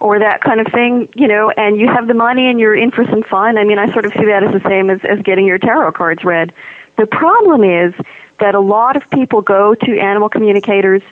or 0.00 0.18
that 0.18 0.40
kind 0.40 0.58
of 0.58 0.72
thing, 0.72 1.08
you 1.14 1.28
know, 1.28 1.50
and 1.50 1.78
you 1.78 1.86
have 1.86 2.06
the 2.06 2.14
money 2.14 2.48
and 2.48 2.58
you're 2.58 2.74
in 2.74 2.90
for 2.90 3.04
some 3.04 3.22
fun, 3.22 3.58
I 3.58 3.64
mean, 3.64 3.78
I 3.78 3.92
sort 3.92 4.06
of 4.06 4.12
see 4.12 4.24
that 4.24 4.42
as 4.42 4.52
the 4.52 4.66
same 4.66 4.88
as, 4.88 5.00
as 5.04 5.20
getting 5.20 5.44
your 5.44 5.58
tarot 5.58 5.92
cards 5.92 6.24
read. 6.24 6.54
The 6.96 7.06
problem 7.06 7.62
is 7.62 7.94
that 8.40 8.54
a 8.54 8.60
lot 8.60 8.96
of 8.96 9.08
people 9.10 9.42
go 9.42 9.74
to 9.74 9.98
animal 9.98 10.28
communicators 10.28 11.02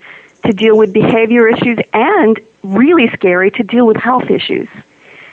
to 0.45 0.53
deal 0.53 0.77
with 0.77 0.93
behavior 0.93 1.49
issues 1.49 1.79
and 1.93 2.41
really 2.63 3.09
scary 3.15 3.51
to 3.53 3.63
deal 3.63 3.87
with 3.87 3.97
health 3.97 4.31
issues. 4.31 4.69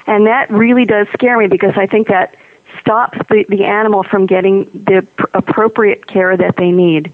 And 0.07 0.27
that 0.27 0.49
really 0.49 0.85
does 0.85 1.07
scare 1.13 1.37
me 1.37 1.47
because 1.47 1.73
I 1.75 1.85
think 1.85 2.07
that 2.07 2.35
stops 2.79 3.17
the, 3.29 3.45
the 3.49 3.65
animal 3.65 4.03
from 4.03 4.25
getting 4.25 4.65
the 4.65 5.05
pr- 5.15 5.25
appropriate 5.33 6.07
care 6.07 6.35
that 6.35 6.55
they 6.57 6.71
need. 6.71 7.13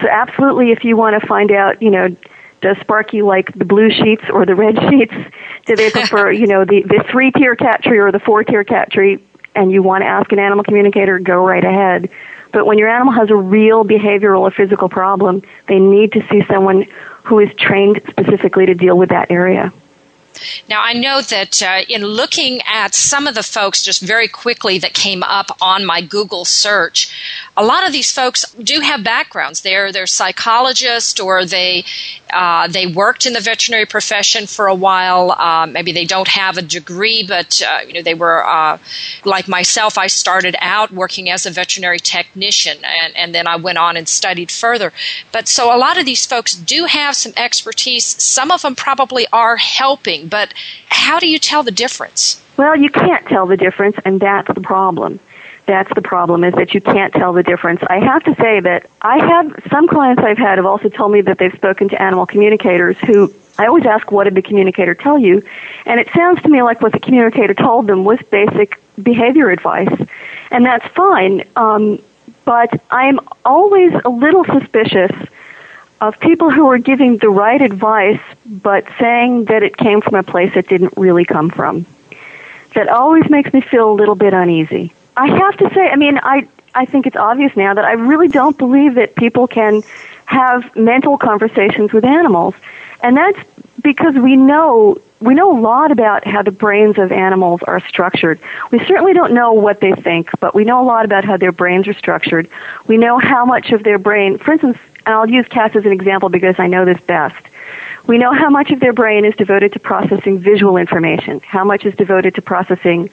So 0.00 0.08
absolutely, 0.08 0.72
if 0.72 0.84
you 0.84 0.96
want 0.96 1.20
to 1.20 1.26
find 1.26 1.50
out, 1.50 1.80
you 1.80 1.90
know, 1.90 2.16
does 2.60 2.76
Sparky 2.80 3.22
like 3.22 3.52
the 3.54 3.64
blue 3.64 3.90
sheets 3.90 4.24
or 4.30 4.46
the 4.46 4.54
red 4.54 4.78
sheets? 4.90 5.14
Do 5.66 5.76
they 5.76 5.90
prefer, 5.90 6.32
you 6.32 6.46
know, 6.46 6.64
the, 6.64 6.82
the 6.82 7.04
three 7.10 7.30
tier 7.30 7.56
cat 7.56 7.82
tree 7.82 7.98
or 7.98 8.10
the 8.10 8.18
four 8.18 8.44
tier 8.44 8.64
cat 8.64 8.90
tree? 8.90 9.22
And 9.54 9.70
you 9.70 9.82
want 9.82 10.02
to 10.02 10.06
ask 10.06 10.32
an 10.32 10.38
animal 10.38 10.64
communicator, 10.64 11.18
go 11.18 11.46
right 11.46 11.64
ahead. 11.64 12.10
But 12.54 12.66
when 12.66 12.78
your 12.78 12.88
animal 12.88 13.12
has 13.12 13.30
a 13.30 13.36
real 13.36 13.84
behavioral 13.84 14.40
or 14.40 14.50
physical 14.52 14.88
problem, 14.88 15.42
they 15.66 15.80
need 15.80 16.12
to 16.12 16.24
see 16.28 16.44
someone 16.44 16.86
who 17.24 17.40
is 17.40 17.52
trained 17.56 18.00
specifically 18.08 18.66
to 18.66 18.74
deal 18.74 18.96
with 18.96 19.08
that 19.08 19.30
area. 19.30 19.72
Now, 20.68 20.82
I 20.82 20.92
know 20.92 21.20
that 21.20 21.62
uh, 21.62 21.82
in 21.88 22.04
looking 22.04 22.60
at 22.66 22.94
some 22.94 23.26
of 23.26 23.34
the 23.34 23.42
folks 23.42 23.82
just 23.82 24.02
very 24.02 24.28
quickly 24.28 24.78
that 24.78 24.94
came 24.94 25.22
up 25.22 25.50
on 25.60 25.84
my 25.84 26.00
Google 26.00 26.44
search, 26.44 27.44
a 27.56 27.64
lot 27.64 27.86
of 27.86 27.92
these 27.92 28.10
folks 28.10 28.50
do 28.54 28.80
have 28.80 29.04
backgrounds. 29.04 29.60
They're 29.60 29.92
they're 29.92 30.06
psychologists 30.06 31.20
or 31.20 31.44
they 31.44 31.84
uh, 32.32 32.66
they 32.68 32.86
worked 32.86 33.26
in 33.26 33.32
the 33.32 33.40
veterinary 33.40 33.86
profession 33.86 34.46
for 34.46 34.66
a 34.66 34.74
while. 34.74 35.30
Uh, 35.30 35.66
maybe 35.66 35.92
they 35.92 36.04
don't 36.04 36.28
have 36.28 36.56
a 36.56 36.62
degree, 36.62 37.24
but 37.26 37.62
uh, 37.62 37.80
you 37.86 37.94
know 37.94 38.02
they 38.02 38.14
were 38.14 38.44
uh, 38.44 38.78
like 39.24 39.46
myself. 39.46 39.96
I 39.96 40.08
started 40.08 40.56
out 40.60 40.92
working 40.92 41.30
as 41.30 41.46
a 41.46 41.50
veterinary 41.50 42.00
technician, 42.00 42.78
and, 42.84 43.16
and 43.16 43.34
then 43.34 43.46
I 43.46 43.56
went 43.56 43.78
on 43.78 43.96
and 43.96 44.08
studied 44.08 44.50
further. 44.50 44.92
But 45.30 45.46
so 45.46 45.74
a 45.74 45.78
lot 45.78 45.98
of 45.98 46.06
these 46.06 46.26
folks 46.26 46.54
do 46.54 46.86
have 46.86 47.14
some 47.14 47.32
expertise. 47.36 48.04
Some 48.04 48.50
of 48.50 48.62
them 48.62 48.74
probably 48.74 49.26
are 49.32 49.56
helping, 49.56 50.23
but 50.28 50.54
how 50.86 51.18
do 51.18 51.28
you 51.28 51.38
tell 51.38 51.62
the 51.62 51.70
difference? 51.70 52.42
Well, 52.56 52.76
you 52.76 52.90
can't 52.90 53.26
tell 53.26 53.46
the 53.46 53.56
difference, 53.56 53.96
and 54.04 54.20
that's 54.20 54.52
the 54.54 54.60
problem 54.60 55.20
that's 55.66 55.92
the 55.94 56.02
problem 56.02 56.44
is 56.44 56.54
that 56.54 56.74
you 56.74 56.80
can't 56.80 57.12
tell 57.12 57.32
the 57.32 57.42
difference. 57.42 57.80
I 57.88 57.98
have 57.98 58.22
to 58.24 58.34
say 58.36 58.60
that 58.60 58.88
I 59.00 59.24
have 59.24 59.54
some 59.70 59.88
clients 59.88 60.22
I've 60.22 60.38
had 60.38 60.58
have 60.58 60.66
also 60.66 60.88
told 60.88 61.12
me 61.12 61.22
that 61.22 61.38
they've 61.38 61.54
spoken 61.54 61.88
to 61.90 62.02
animal 62.02 62.26
communicators 62.26 62.98
who 62.98 63.32
I 63.56 63.66
always 63.66 63.86
ask 63.86 64.10
what 64.10 64.24
did 64.24 64.34
the 64.34 64.42
communicator 64.42 64.94
tell 64.94 65.18
you? 65.18 65.42
And 65.86 66.00
it 66.00 66.08
sounds 66.14 66.42
to 66.42 66.48
me 66.48 66.62
like 66.62 66.80
what 66.80 66.92
the 66.92 66.98
communicator 66.98 67.54
told 67.54 67.86
them 67.86 68.04
was 68.04 68.18
basic 68.30 68.80
behavior 69.02 69.50
advice. 69.50 69.96
And 70.50 70.66
that's 70.66 70.86
fine. 70.88 71.44
Um, 71.56 72.02
but 72.44 72.80
I'm 72.90 73.20
always 73.44 73.92
a 74.04 74.10
little 74.10 74.44
suspicious 74.44 75.12
of 76.00 76.18
people 76.20 76.50
who 76.50 76.68
are 76.68 76.78
giving 76.78 77.18
the 77.18 77.30
right 77.30 77.60
advice 77.62 78.20
but 78.46 78.84
saying 78.98 79.46
that 79.46 79.62
it 79.62 79.76
came 79.76 80.00
from 80.00 80.16
a 80.16 80.22
place 80.22 80.54
it 80.56 80.68
didn't 80.68 80.94
really 80.96 81.24
come 81.24 81.50
from. 81.50 81.86
That 82.74 82.88
always 82.88 83.28
makes 83.30 83.52
me 83.52 83.60
feel 83.60 83.90
a 83.90 83.94
little 83.94 84.16
bit 84.16 84.34
uneasy. 84.34 84.92
I 85.16 85.28
have 85.28 85.56
to 85.58 85.72
say, 85.72 85.88
I 85.88 85.96
mean, 85.96 86.18
I 86.22 86.48
I 86.74 86.86
think 86.86 87.06
it's 87.06 87.16
obvious 87.16 87.56
now 87.56 87.74
that 87.74 87.84
I 87.84 87.92
really 87.92 88.28
don't 88.28 88.58
believe 88.58 88.96
that 88.96 89.14
people 89.14 89.46
can 89.46 89.82
have 90.26 90.74
mental 90.74 91.16
conversations 91.16 91.92
with 91.92 92.04
animals, 92.04 92.54
and 93.00 93.16
that's 93.16 93.38
because 93.80 94.14
we 94.14 94.36
know 94.36 94.98
we 95.20 95.34
know 95.34 95.56
a 95.56 95.60
lot 95.60 95.90
about 95.92 96.26
how 96.26 96.42
the 96.42 96.50
brains 96.50 96.98
of 96.98 97.12
animals 97.12 97.62
are 97.62 97.80
structured. 97.86 98.40
We 98.70 98.78
certainly 98.80 99.14
don't 99.14 99.32
know 99.32 99.52
what 99.52 99.80
they 99.80 99.92
think, 99.92 100.30
but 100.40 100.54
we 100.54 100.64
know 100.64 100.82
a 100.82 100.84
lot 100.84 101.04
about 101.04 101.24
how 101.24 101.36
their 101.36 101.52
brains 101.52 101.86
are 101.88 101.94
structured. 101.94 102.48
We 102.86 102.98
know 102.98 103.18
how 103.18 103.44
much 103.44 103.70
of 103.70 103.84
their 103.84 103.98
brain, 103.98 104.38
for 104.38 104.52
instance, 104.52 104.76
and 105.06 105.14
I'll 105.14 105.28
use 105.28 105.46
cats 105.46 105.76
as 105.76 105.84
an 105.84 105.92
example 105.92 106.28
because 106.28 106.56
I 106.58 106.66
know 106.66 106.84
this 106.84 107.00
best. 107.00 107.44
We 108.06 108.18
know 108.18 108.32
how 108.32 108.50
much 108.50 108.70
of 108.70 108.80
their 108.80 108.92
brain 108.92 109.24
is 109.24 109.34
devoted 109.36 109.72
to 109.72 109.80
processing 109.80 110.38
visual 110.38 110.76
information, 110.76 111.40
how 111.40 111.64
much 111.64 111.84
is 111.84 111.94
devoted 111.94 112.34
to 112.34 112.42
processing 112.42 113.10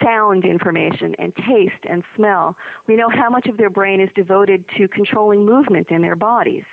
sound 0.00 0.44
information 0.44 1.14
and 1.16 1.34
taste 1.34 1.84
and 1.84 2.04
smell. 2.14 2.56
We 2.86 2.96
know 2.96 3.08
how 3.08 3.28
much 3.30 3.46
of 3.46 3.56
their 3.56 3.70
brain 3.70 4.00
is 4.00 4.12
devoted 4.12 4.68
to 4.70 4.88
controlling 4.88 5.44
movement 5.44 5.90
in 5.90 6.02
their 6.02 6.16
bodies. 6.16 6.64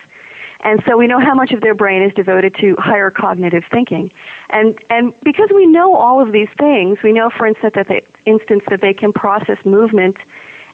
And 0.62 0.84
so 0.86 0.98
we 0.98 1.08
know 1.08 1.20
how 1.20 1.36
much 1.36 1.52
of 1.52 1.62
their 1.62 1.74
brain 1.74 2.02
is 2.02 2.14
devoted 2.14 2.56
to 2.56 2.76
higher 2.76 3.12
cognitive 3.12 3.66
thinking. 3.72 4.12
And, 4.50 4.82
and 4.90 5.20
because 5.22 5.50
we 5.50 5.66
know 5.66 5.96
all 5.96 6.22
of 6.22 6.32
these 6.34 6.50
things, 6.58 7.02
we 7.02 7.14
know, 7.14 7.30
for 7.30 7.46
instance, 7.46 7.76
that 7.76 7.88
they, 7.88 8.06
instance, 8.26 8.64
that 8.68 8.82
they 8.82 8.94
can 8.94 9.14
process 9.14 9.66
movement 9.66 10.18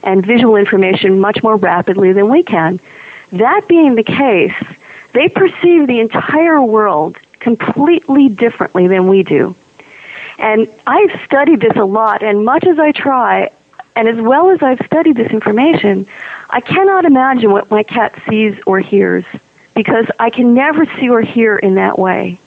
and 0.02 0.26
visual 0.26 0.56
information 0.56 1.20
much 1.20 1.42
more 1.42 1.56
rapidly 1.56 2.12
than 2.12 2.28
we 2.28 2.42
can. 2.42 2.80
That 3.32 3.66
being 3.68 3.94
the 3.94 4.02
case, 4.02 4.54
they 5.12 5.28
perceive 5.28 5.86
the 5.86 6.00
entire 6.00 6.62
world 6.62 7.18
completely 7.40 8.28
differently 8.28 8.86
than 8.86 9.08
we 9.08 9.22
do. 9.22 9.56
And 10.38 10.68
I've 10.86 11.20
studied 11.24 11.60
this 11.60 11.76
a 11.76 11.84
lot, 11.84 12.22
and 12.22 12.44
much 12.44 12.64
as 12.64 12.78
I 12.78 12.92
try, 12.92 13.50
and 13.94 14.08
as 14.08 14.20
well 14.20 14.50
as 14.50 14.62
I've 14.62 14.84
studied 14.84 15.16
this 15.16 15.32
information, 15.32 16.06
I 16.50 16.60
cannot 16.60 17.04
imagine 17.04 17.50
what 17.50 17.70
my 17.70 17.82
cat 17.82 18.14
sees 18.28 18.54
or 18.66 18.80
hears 18.80 19.24
because 19.74 20.06
I 20.18 20.30
can 20.30 20.54
never 20.54 20.86
see 20.98 21.08
or 21.08 21.22
hear 21.22 21.56
in 21.56 21.74
that 21.74 21.98
way. 21.98 22.38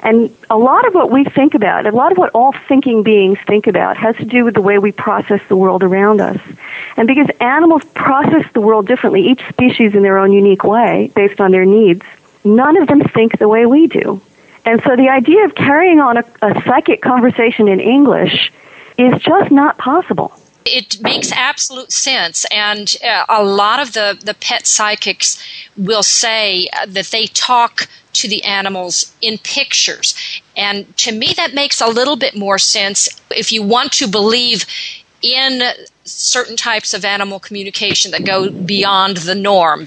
And 0.00 0.34
a 0.48 0.56
lot 0.56 0.86
of 0.86 0.94
what 0.94 1.10
we 1.10 1.24
think 1.24 1.54
about, 1.54 1.86
a 1.86 1.90
lot 1.90 2.12
of 2.12 2.18
what 2.18 2.30
all 2.32 2.54
thinking 2.68 3.02
beings 3.02 3.38
think 3.46 3.66
about, 3.66 3.96
has 3.96 4.16
to 4.16 4.24
do 4.24 4.44
with 4.44 4.54
the 4.54 4.60
way 4.60 4.78
we 4.78 4.92
process 4.92 5.40
the 5.48 5.56
world 5.56 5.82
around 5.82 6.20
us. 6.20 6.40
And 6.96 7.08
because 7.08 7.26
animals 7.40 7.82
process 7.94 8.44
the 8.54 8.60
world 8.60 8.86
differently, 8.86 9.26
each 9.26 9.42
species 9.48 9.94
in 9.94 10.02
their 10.02 10.18
own 10.18 10.32
unique 10.32 10.62
way, 10.62 11.10
based 11.14 11.40
on 11.40 11.50
their 11.50 11.64
needs, 11.64 12.02
none 12.44 12.76
of 12.76 12.86
them 12.86 13.00
think 13.00 13.38
the 13.38 13.48
way 13.48 13.66
we 13.66 13.88
do. 13.88 14.20
And 14.64 14.82
so 14.82 14.96
the 14.96 15.08
idea 15.08 15.44
of 15.44 15.54
carrying 15.54 15.98
on 15.98 16.18
a, 16.18 16.24
a 16.42 16.62
psychic 16.62 17.02
conversation 17.02 17.68
in 17.68 17.80
English 17.80 18.52
is 18.96 19.20
just 19.22 19.50
not 19.50 19.78
possible. 19.78 20.32
It 20.68 21.00
makes 21.00 21.32
absolute 21.32 21.92
sense. 21.92 22.46
And 22.52 22.96
uh, 23.04 23.24
a 23.28 23.42
lot 23.42 23.80
of 23.80 23.92
the, 23.92 24.18
the 24.22 24.34
pet 24.34 24.66
psychics 24.66 25.42
will 25.76 26.02
say 26.02 26.68
uh, 26.72 26.86
that 26.86 27.06
they 27.06 27.26
talk 27.26 27.88
to 28.14 28.28
the 28.28 28.44
animals 28.44 29.12
in 29.20 29.38
pictures. 29.38 30.14
And 30.56 30.96
to 30.98 31.12
me, 31.12 31.32
that 31.36 31.54
makes 31.54 31.80
a 31.80 31.88
little 31.88 32.16
bit 32.16 32.36
more 32.36 32.58
sense 32.58 33.08
if 33.30 33.52
you 33.52 33.62
want 33.62 33.92
to 33.92 34.08
believe 34.08 34.66
in 35.22 35.62
certain 36.10 36.56
types 36.56 36.94
of 36.94 37.04
animal 37.04 37.38
communication 37.38 38.10
that 38.10 38.24
go 38.24 38.50
beyond 38.50 39.18
the 39.18 39.34
norm. 39.34 39.86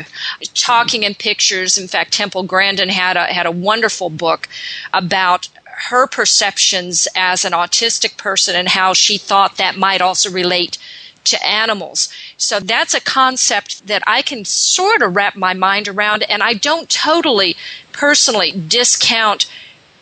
Talking 0.54 1.04
in 1.04 1.16
pictures. 1.16 1.78
In 1.78 1.88
fact, 1.88 2.14
Temple 2.14 2.44
Grandin 2.44 2.90
had 2.90 3.18
a, 3.18 3.26
had 3.26 3.46
a 3.46 3.52
wonderful 3.52 4.10
book 4.10 4.48
about 4.94 5.50
her 5.66 6.08
perceptions 6.08 7.08
as 7.16 7.44
an 7.44 7.54
autistic 7.54 8.18
person 8.18 8.56
and 8.56 8.68
how 8.70 8.94
she 8.94 9.18
thought 9.18 9.58
that 9.58 9.78
might 9.78 10.02
also 10.02 10.30
relate 10.30 10.78
to 11.24 11.46
animals. 11.46 12.10
So 12.38 12.60
that's 12.60 12.94
a 12.94 13.02
concept 13.02 13.88
that 13.88 14.04
I 14.08 14.22
can 14.22 14.46
sort 14.46 15.02
of 15.02 15.16
wrap 15.16 15.36
my 15.36 15.54
mind 15.54 15.88
around, 15.88 16.24
and 16.24 16.42
I 16.42 16.54
don't 16.54 16.90
totally 16.90 17.56
personally 17.92 18.52
discount. 18.52 19.52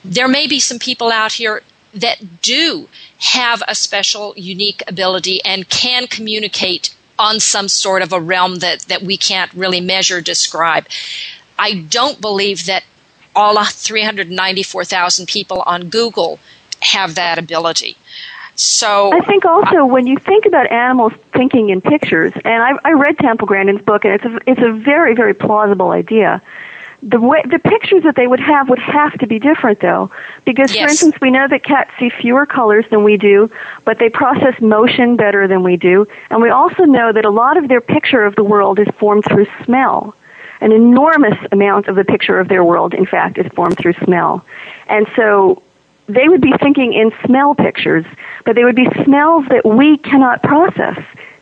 There 0.03 0.27
may 0.27 0.47
be 0.47 0.59
some 0.59 0.79
people 0.79 1.11
out 1.11 1.33
here 1.33 1.61
that 1.93 2.41
do 2.41 2.87
have 3.19 3.61
a 3.67 3.75
special, 3.75 4.33
unique 4.35 4.83
ability 4.87 5.41
and 5.43 5.67
can 5.69 6.07
communicate 6.07 6.95
on 7.17 7.39
some 7.39 7.67
sort 7.67 8.01
of 8.01 8.13
a 8.13 8.19
realm 8.19 8.55
that, 8.59 8.81
that 8.81 9.01
we 9.01 9.17
can't 9.17 9.53
really 9.53 9.81
measure, 9.81 10.21
describe. 10.21 10.87
I 11.57 11.73
don't 11.73 12.21
believe 12.21 12.65
that 12.65 12.83
all 13.35 13.63
394,000 13.63 15.27
people 15.27 15.61
on 15.65 15.89
Google 15.89 16.39
have 16.81 17.15
that 17.15 17.37
ability. 17.37 17.97
So 18.55 19.13
I 19.13 19.21
think 19.21 19.45
also 19.45 19.85
when 19.85 20.05
you 20.05 20.17
think 20.17 20.45
about 20.45 20.69
animals 20.69 21.13
thinking 21.33 21.69
in 21.69 21.79
pictures, 21.79 22.33
and 22.43 22.61
I, 22.61 22.71
I 22.83 22.91
read 22.91 23.17
Temple 23.17 23.47
Grandin's 23.47 23.81
book, 23.81 24.03
and 24.03 24.13
it's 24.13 24.25
a, 24.25 24.39
it's 24.47 24.61
a 24.61 24.73
very 24.73 25.15
very 25.15 25.33
plausible 25.33 25.91
idea. 25.91 26.41
The 27.01 27.19
way 27.19 27.41
the 27.45 27.59
pictures 27.59 28.03
that 28.03 28.15
they 28.15 28.27
would 28.27 28.41
have 28.41 28.67
would 28.69 28.79
have 28.79 29.17
to 29.19 29.27
be 29.27 29.39
different 29.39 29.79
though, 29.79 30.11
because 30.43 30.73
Yes. 30.73 30.83
for 30.83 30.89
instance, 30.89 31.15
we 31.21 31.31
know 31.31 31.47
that 31.47 31.63
cats 31.63 31.91
see 31.97 32.09
fewer 32.09 32.45
colors 32.45 32.85
than 32.89 33.03
we 33.05 33.15
do, 33.15 33.49
but 33.85 33.99
they 33.99 34.09
process 34.09 34.59
motion 34.59 35.15
better 35.15 35.47
than 35.47 35.63
we 35.63 35.77
do, 35.77 36.05
and 36.29 36.41
we 36.41 36.49
also 36.49 36.83
know 36.83 37.13
that 37.13 37.23
a 37.23 37.29
lot 37.29 37.55
of 37.55 37.69
their 37.69 37.79
picture 37.79 38.25
of 38.25 38.35
the 38.35 38.43
world 38.43 38.79
is 38.79 38.87
formed 38.97 39.23
through 39.25 39.47
smell. 39.63 40.13
An 40.59 40.73
enormous 40.73 41.37
amount 41.53 41.87
of 41.87 41.95
the 41.95 42.03
picture 42.03 42.37
of 42.37 42.49
their 42.49 42.65
world, 42.65 42.93
in 42.93 43.05
fact, 43.05 43.37
is 43.37 43.47
formed 43.53 43.77
through 43.77 43.93
smell. 44.03 44.43
And 44.87 45.07
so 45.15 45.63
they 46.07 46.27
would 46.27 46.41
be 46.41 46.51
thinking 46.59 46.91
in 46.91 47.13
smell 47.25 47.55
pictures, 47.55 48.05
but 48.43 48.55
they 48.55 48.65
would 48.65 48.75
be 48.75 48.89
smells 49.05 49.45
that 49.49 49.63
we 49.65 49.97
cannot 49.99 50.43
process. 50.43 50.99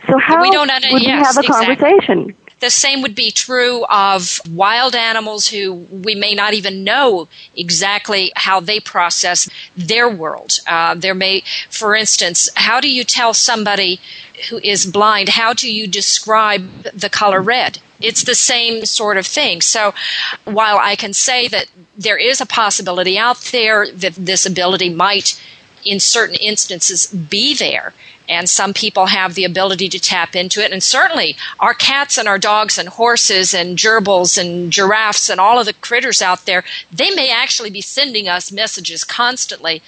So 0.07 0.19
how 0.19 0.41
we 0.43 0.51
don't 0.51 0.69
under- 0.69 0.89
would 0.91 1.01
we 1.01 1.07
have 1.09 1.35
a 1.35 1.39
exactly. 1.39 1.75
conversation? 1.75 2.35
The 2.59 2.69
same 2.71 3.01
would 3.03 3.13
be 3.13 3.29
true 3.29 3.85
of 3.85 4.41
wild 4.49 4.95
animals 4.95 5.47
who 5.47 5.73
we 5.73 6.15
may 6.15 6.33
not 6.33 6.55
even 6.55 6.83
know 6.83 7.27
exactly 7.55 8.31
how 8.35 8.59
they 8.59 8.79
process 8.79 9.47
their 9.75 10.09
world. 10.09 10.59
Uh, 10.65 10.95
there 10.95 11.13
may, 11.13 11.43
for 11.69 11.95
instance, 11.95 12.49
how 12.55 12.79
do 12.79 12.89
you 12.89 13.03
tell 13.03 13.33
somebody 13.33 13.99
who 14.49 14.59
is 14.63 14.85
blind, 14.85 15.29
how 15.29 15.53
do 15.53 15.71
you 15.71 15.87
describe 15.87 16.83
the 16.93 17.09
color 17.09 17.41
red? 17.41 17.79
It's 17.99 18.23
the 18.23 18.35
same 18.35 18.85
sort 18.85 19.17
of 19.17 19.25
thing. 19.25 19.61
So 19.61 19.93
while 20.45 20.77
I 20.77 20.95
can 20.95 21.13
say 21.13 21.47
that 21.47 21.67
there 21.97 22.17
is 22.17 22.41
a 22.41 22.45
possibility 22.45 23.17
out 23.17 23.39
there 23.51 23.91
that 23.91 24.13
this 24.13 24.45
ability 24.45 24.89
might 24.89 25.39
in 25.85 25.99
certain 25.99 26.35
instances 26.35 27.07
be 27.07 27.55
there. 27.55 27.93
And 28.29 28.49
some 28.49 28.73
people 28.73 29.05
have 29.05 29.35
the 29.35 29.45
ability 29.45 29.89
to 29.89 29.99
tap 29.99 30.35
into 30.35 30.63
it. 30.63 30.71
And 30.71 30.83
certainly 30.83 31.37
our 31.59 31.73
cats 31.73 32.17
and 32.17 32.27
our 32.27 32.37
dogs 32.37 32.77
and 32.77 32.89
horses 32.89 33.53
and 33.53 33.77
gerbils 33.77 34.37
and 34.37 34.71
giraffes 34.71 35.29
and 35.29 35.39
all 35.39 35.59
of 35.59 35.65
the 35.65 35.73
critters 35.73 36.21
out 36.21 36.45
there, 36.45 36.63
they 36.91 37.09
may 37.11 37.29
actually 37.29 37.69
be 37.69 37.81
sending 37.81 38.27
us 38.27 38.51
messages 38.51 39.03
constantly. 39.03 39.81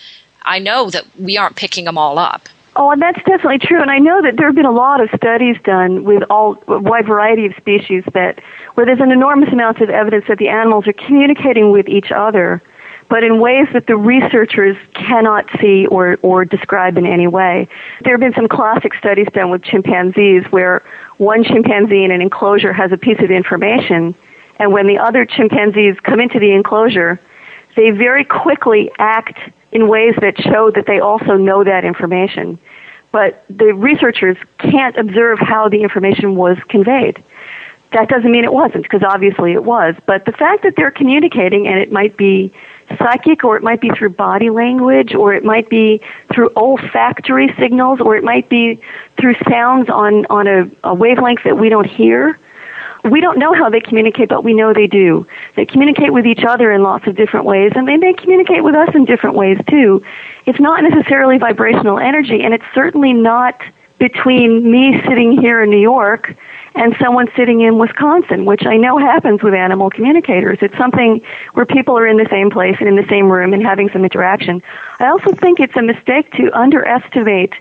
I 0.43 0.60
know 0.60 0.89
that 0.89 1.06
we 1.19 1.38
aren't 1.38 1.56
picking 1.56 1.86
them 1.86 1.97
all 1.97 2.17
up. 2.17 2.47
Oh, 2.75 2.91
and 2.91 3.02
that's 3.02 3.17
definitely 3.17 3.60
true. 3.60 3.82
And 3.82 3.91
I 3.91 3.97
know 3.97 4.21
that 4.21 4.38
there 4.38 4.45
have 4.45 4.56
been 4.56 4.65
a 4.65 4.71
lot 4.71 5.02
of 5.02 5.10
studies 5.15 5.58
done 5.63 6.06
with 6.06 6.23
all 6.30 6.62
a 6.67 6.80
wide 6.80 7.08
variety 7.08 7.45
of 7.45 7.54
species 7.58 8.04
that 8.13 8.39
where 8.75 8.86
there's 8.86 9.02
an 9.02 9.12
enormous 9.12 9.52
amount 9.52 9.82
of 9.82 9.89
evidence 9.89 10.25
that 10.30 10.38
the 10.38 10.47
animals 10.47 10.88
are 10.88 10.93
communicating 10.93 11.71
with 11.71 11.89
each 11.89 12.12
other, 12.12 12.62
but 13.09 13.23
in 13.23 13.39
ways 13.39 13.67
that 13.73 13.87
the 13.87 13.97
researchers 13.97 14.77
cannot 14.93 15.45
see 15.59 15.87
or 15.87 16.17
or 16.21 16.45
describe 16.45 16.97
in 16.97 17.05
any 17.05 17.27
way. 17.27 17.67
There 18.03 18.13
have 18.13 18.19
been 18.19 18.33
some 18.35 18.47
classic 18.47 18.93
studies 18.93 19.27
done 19.33 19.49
with 19.49 19.63
chimpanzees 19.63 20.43
where 20.51 20.83
one 21.17 21.43
chimpanzee 21.43 22.03
in 22.03 22.11
an 22.11 22.21
enclosure 22.21 22.71
has 22.71 22.91
a 22.91 22.97
piece 22.97 23.19
of 23.19 23.31
information, 23.31 24.15
and 24.59 24.71
when 24.71 24.87
the 24.87 24.97
other 24.97 25.25
chimpanzees 25.25 25.99
come 26.03 26.19
into 26.19 26.39
the 26.39 26.51
enclosure, 26.51 27.19
they 27.75 27.89
very 27.91 28.23
quickly 28.23 28.91
act 28.99 29.37
in 29.71 29.87
ways 29.87 30.13
that 30.21 30.39
show 30.39 30.71
that 30.71 30.85
they 30.85 30.99
also 30.99 31.35
know 31.35 31.63
that 31.63 31.85
information. 31.85 32.59
But 33.11 33.43
the 33.49 33.73
researchers 33.73 34.37
can't 34.59 34.95
observe 34.97 35.39
how 35.39 35.67
the 35.69 35.81
information 35.81 36.35
was 36.35 36.57
conveyed. 36.69 37.23
That 37.91 38.07
doesn't 38.07 38.31
mean 38.31 38.43
it 38.43 38.53
wasn't, 38.53 38.83
because 38.83 39.01
obviously 39.03 39.53
it 39.53 39.63
was. 39.63 39.95
But 40.05 40.25
the 40.25 40.31
fact 40.31 40.61
that 40.63 40.73
they're 40.75 40.91
communicating, 40.91 41.67
and 41.67 41.79
it 41.79 41.91
might 41.91 42.17
be 42.17 42.53
psychic, 42.97 43.43
or 43.43 43.56
it 43.56 43.63
might 43.63 43.82
be 43.82 43.89
through 43.89 44.10
body 44.10 44.49
language, 44.49 45.13
or 45.13 45.34
it 45.34 45.43
might 45.43 45.69
be 45.69 46.02
through 46.34 46.52
olfactory 46.56 47.54
signals, 47.60 47.99
or 48.02 48.15
it 48.15 48.23
might 48.23 48.49
be 48.49 48.82
through 49.19 49.36
sounds 49.49 49.89
on, 49.89 50.25
on 50.28 50.47
a, 50.47 50.69
a 50.84 50.93
wavelength 50.93 51.43
that 51.43 51.58
we 51.58 51.69
don't 51.69 51.88
hear, 51.88 52.39
we 53.04 53.21
don't 53.21 53.39
know 53.39 53.54
how 53.54 53.69
they 53.69 53.80
communicate, 53.80 54.30
but 54.30 54.43
we 54.43 54.54
know 54.54 54.73
they 54.73 54.88
do. 54.88 55.25
They 55.56 55.65
communicate 55.65 56.12
with 56.12 56.25
each 56.25 56.43
other 56.43 56.71
in 56.71 56.84
lots 56.84 57.08
of 57.08 57.15
different 57.15 57.45
ways, 57.45 57.71
and 57.75 57.88
they 57.88 57.97
may 57.97 58.13
communicate 58.13 58.63
with 58.63 58.75
us 58.75 58.89
in 58.93 59.06
different 59.06 59.36
ways 59.36 59.58
too. 59.69 60.04
It's 60.45 60.60
not 60.60 60.84
necessarily 60.84 61.38
vibrational 61.38 61.97
energy, 61.97 62.43
and 62.43 62.54
it's 62.54 62.65
certainly 62.73 63.13
not 63.13 63.62
between 63.99 64.71
me 64.71 64.99
sitting 65.01 65.39
here 65.39 65.62
in 65.62 65.69
New 65.69 65.79
York 65.79 66.35
and 66.75 66.95
someone 66.99 67.27
sitting 67.35 67.62
in 67.62 67.77
Wisconsin, 67.77 68.45
which 68.45 68.65
I 68.65 68.77
know 68.77 68.97
happens 68.97 69.43
with 69.43 69.53
animal 69.53 69.89
communicators. 69.89 70.59
It's 70.62 70.77
something 70.77 71.21
where 71.53 71.65
people 71.65 71.97
are 71.97 72.07
in 72.07 72.17
the 72.17 72.27
same 72.29 72.49
place 72.49 72.77
and 72.79 72.88
in 72.88 72.95
the 72.95 73.07
same 73.09 73.29
room 73.29 73.53
and 73.53 73.62
having 73.62 73.89
some 73.89 74.03
interaction. 74.03 74.63
I 74.99 75.07
also 75.07 75.33
think 75.33 75.59
it's 75.59 75.75
a 75.75 75.81
mistake 75.81 76.31
to 76.33 76.49
underestimate 76.57 77.53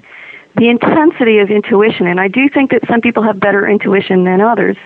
the 0.57 0.69
intensity 0.69 1.39
of 1.39 1.51
intuition, 1.51 2.07
and 2.07 2.21
I 2.21 2.29
do 2.29 2.49
think 2.49 2.71
that 2.71 2.87
some 2.89 3.01
people 3.01 3.23
have 3.23 3.39
better 3.39 3.69
intuition 3.69 4.25
than 4.25 4.41
others. 4.41 4.77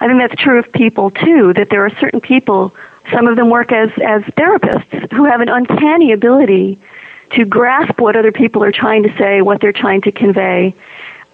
I 0.00 0.08
think 0.08 0.18
that's 0.20 0.40
true 0.40 0.58
of 0.58 0.72
people 0.72 1.10
too, 1.10 1.52
that 1.54 1.70
there 1.70 1.84
are 1.84 1.90
certain 2.00 2.20
people, 2.20 2.74
some 3.12 3.26
of 3.26 3.36
them 3.36 3.48
work 3.50 3.72
as, 3.72 3.90
as 4.04 4.22
therapists, 4.34 5.12
who 5.12 5.24
have 5.24 5.40
an 5.40 5.48
uncanny 5.48 6.12
ability 6.12 6.78
to 7.30 7.44
grasp 7.44 8.00
what 8.00 8.16
other 8.16 8.32
people 8.32 8.62
are 8.62 8.72
trying 8.72 9.02
to 9.02 9.16
say, 9.16 9.42
what 9.42 9.60
they're 9.60 9.72
trying 9.72 10.02
to 10.02 10.12
convey, 10.12 10.74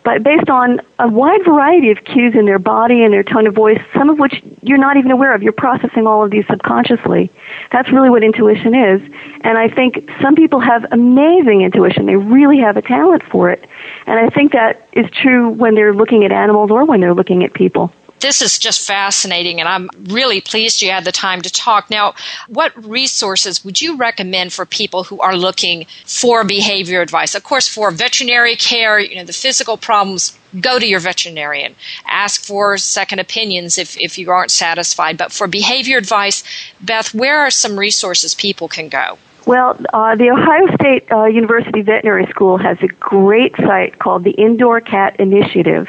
but 0.03 0.23
based 0.23 0.49
on 0.49 0.81
a 0.99 1.09
wide 1.09 1.45
variety 1.45 1.91
of 1.91 2.05
cues 2.05 2.35
in 2.35 2.47
their 2.47 2.59
body 2.59 3.05
and 3.05 3.13
their 3.13 3.23
tone 3.23 3.47
of 3.47 3.55
voice, 3.55 3.81
some 3.95 4.09
of 4.09 4.19
which 4.19 4.43
you're 4.63 4.79
not 4.79 4.97
even 4.97 5.11
aware 5.11 5.35
of. 5.35 5.43
You're 5.43 5.53
processing 5.53 6.07
all 6.07 6.25
of 6.25 6.31
these 6.31 6.47
subconsciously. 6.49 7.31
That's 7.71 7.91
really 7.93 8.09
what 8.09 8.25
intuition 8.25 8.75
is. 8.75 9.03
And 9.43 9.59
I 9.59 9.69
think 9.69 10.11
some 10.23 10.35
people 10.35 10.61
have 10.61 10.87
amazing 10.91 11.63
intuition. 11.63 12.07
They 12.07 12.17
really 12.17 12.59
have 12.59 12.79
a 12.79 12.83
talent 12.83 13.23
for 13.31 13.51
it. 13.51 13.67
And 14.07 14.19
I 14.19 14.31
think 14.31 14.53
that 14.53 14.89
is 14.93 15.07
true 15.11 15.51
when 15.51 15.75
they're 15.75 15.95
looking 15.95 16.25
at 16.25 16.33
animals 16.33 16.71
or 16.71 16.85
when 16.87 17.01
they're 17.01 17.15
looking 17.15 17.45
at 17.45 17.53
people 17.53 17.93
this 18.21 18.43
is 18.43 18.59
just 18.59 18.87
fascinating, 18.87 19.61
and 19.61 19.69
I'm 19.69 19.89
really 20.05 20.41
pleased 20.41 20.83
you 20.83 20.91
had 20.91 21.05
the 21.05 21.13
time 21.13 21.43
to 21.43 21.51
talk. 21.51 21.91
Now, 21.91 22.15
what 22.49 22.73
resources 22.85 23.65
would 23.65 23.81
you 23.81 23.97
recommend 23.97 24.53
for 24.53 24.67
people 24.67 25.05
who 25.05 25.21
are 25.21 25.37
looking 25.37 25.87
for 26.07 26.45
behavior 26.45 27.01
advice? 27.01 27.35
Of 27.35 27.45
course, 27.45 27.69
for 27.69 27.91
veterinary 27.91 28.57
care, 28.57 28.99
you 28.99 29.17
know, 29.17 29.25
the 29.25 29.33
physical 29.33 29.77
problems, 29.77 30.39
go 30.61 30.79
to 30.79 30.87
your 30.87 31.01
veterinarian. 31.01 31.75
Ask 32.07 32.43
for 32.43 32.77
second 32.79 33.19
opinions 33.21 33.79
if, 33.79 33.97
if 33.99 34.19
you 34.19 34.31
aren't 34.31 34.51
satisfied. 34.51 35.17
But 35.17 35.33
for 35.33 35.47
behavior 35.47 35.99
advice, 35.99 36.43
Beth, 36.81 37.15
where 37.15 37.41
are 37.41 37.51
some 37.51 37.79
resources 37.79 38.35
people 38.35 38.69
can 38.69 38.89
go? 38.89 39.19
Well, 39.47 39.81
uh, 39.93 40.17
the 40.17 40.31
Ohio 40.31 40.75
State 40.75 41.11
uh, 41.11 41.25
University 41.25 41.81
Veterinary 41.83 42.27
School 42.27 42.59
has 42.59 42.77
a 42.83 42.89
great 42.89 43.57
site 43.57 43.99
called 43.99 44.25
the 44.25 44.33
Indoor 44.33 44.81
Cat 44.81 45.17
Initiative 45.19 45.89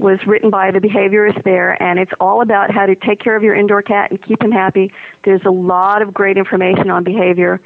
was 0.00 0.26
written 0.26 0.50
by 0.50 0.70
the 0.70 0.80
behaviorist 0.80 1.44
there, 1.44 1.80
and 1.82 1.98
it's 1.98 2.12
all 2.18 2.42
about 2.42 2.70
how 2.70 2.86
to 2.86 2.94
take 2.94 3.20
care 3.20 3.36
of 3.36 3.42
your 3.42 3.54
indoor 3.54 3.82
cat 3.82 4.10
and 4.10 4.22
keep 4.22 4.42
him 4.42 4.50
happy. 4.50 4.92
There's 5.24 5.44
a 5.44 5.50
lot 5.50 6.02
of 6.02 6.12
great 6.14 6.36
information 6.36 6.90
on 6.90 7.04
behavior. 7.04 7.60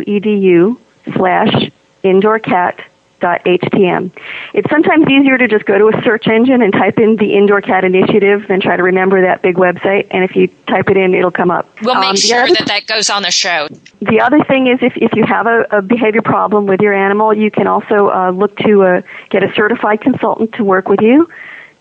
edu 0.06 0.78
slash 1.14 1.70
indoor 2.02 2.38
cat 2.38 2.80
htm. 3.20 4.10
It's 4.54 4.70
sometimes 4.70 5.06
easier 5.08 5.36
to 5.38 5.48
just 5.48 5.64
go 5.64 5.78
to 5.78 5.88
a 5.96 6.02
search 6.02 6.28
engine 6.28 6.62
and 6.62 6.72
type 6.72 6.98
in 6.98 7.16
the 7.16 7.34
Indoor 7.34 7.60
Cat 7.60 7.84
Initiative 7.84 8.46
than 8.48 8.60
try 8.60 8.76
to 8.76 8.82
remember 8.82 9.20
that 9.22 9.42
big 9.42 9.56
website. 9.56 10.06
And 10.10 10.24
if 10.24 10.36
you 10.36 10.48
type 10.66 10.88
it 10.90 10.96
in, 10.96 11.14
it'll 11.14 11.30
come 11.30 11.50
up. 11.50 11.68
We'll 11.82 11.94
make 11.96 12.04
Um, 12.10 12.14
the 12.14 12.20
sure 12.20 12.42
other- 12.42 12.54
that 12.54 12.66
that 12.68 12.86
goes 12.86 13.10
on 13.10 13.22
the 13.22 13.30
show. 13.30 13.68
the 14.00 14.20
other 14.20 14.42
thing 14.44 14.66
is 14.68 14.78
if, 14.82 14.96
if 14.96 15.12
you 15.14 15.24
have 15.24 15.46
a, 15.46 15.66
a 15.70 15.82
behavior 15.82 16.22
problem 16.22 16.66
with 16.66 16.80
your 16.80 16.94
animal, 16.94 17.34
you 17.34 17.50
can 17.50 17.66
also 17.66 18.08
uh, 18.10 18.30
look 18.30 18.56
to 18.58 18.82
uh, 18.84 19.02
get 19.30 19.42
a 19.42 19.52
certified 19.54 20.00
consultant 20.00 20.52
to 20.54 20.64
work 20.64 20.88
with 20.88 21.00
you. 21.00 21.28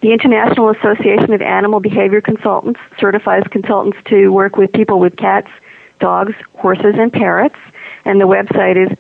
The 0.02 0.12
International 0.14 0.70
Association 0.70 1.34
of 1.34 1.42
Animal 1.42 1.80
Behavior 1.80 2.22
Consultants 2.22 2.80
certifies 3.00 3.44
consultants 3.50 3.98
to 4.06 4.30
work 4.30 4.56
with 4.56 4.72
people 4.72 5.00
with 5.00 5.16
cats, 5.18 5.50
dogs, 6.00 6.34
horses, 6.54 6.96
and 6.98 7.12
parrots. 7.12 7.56
And 8.06 8.22
the 8.22 8.28
website 8.28 8.78
is 8.78 8.96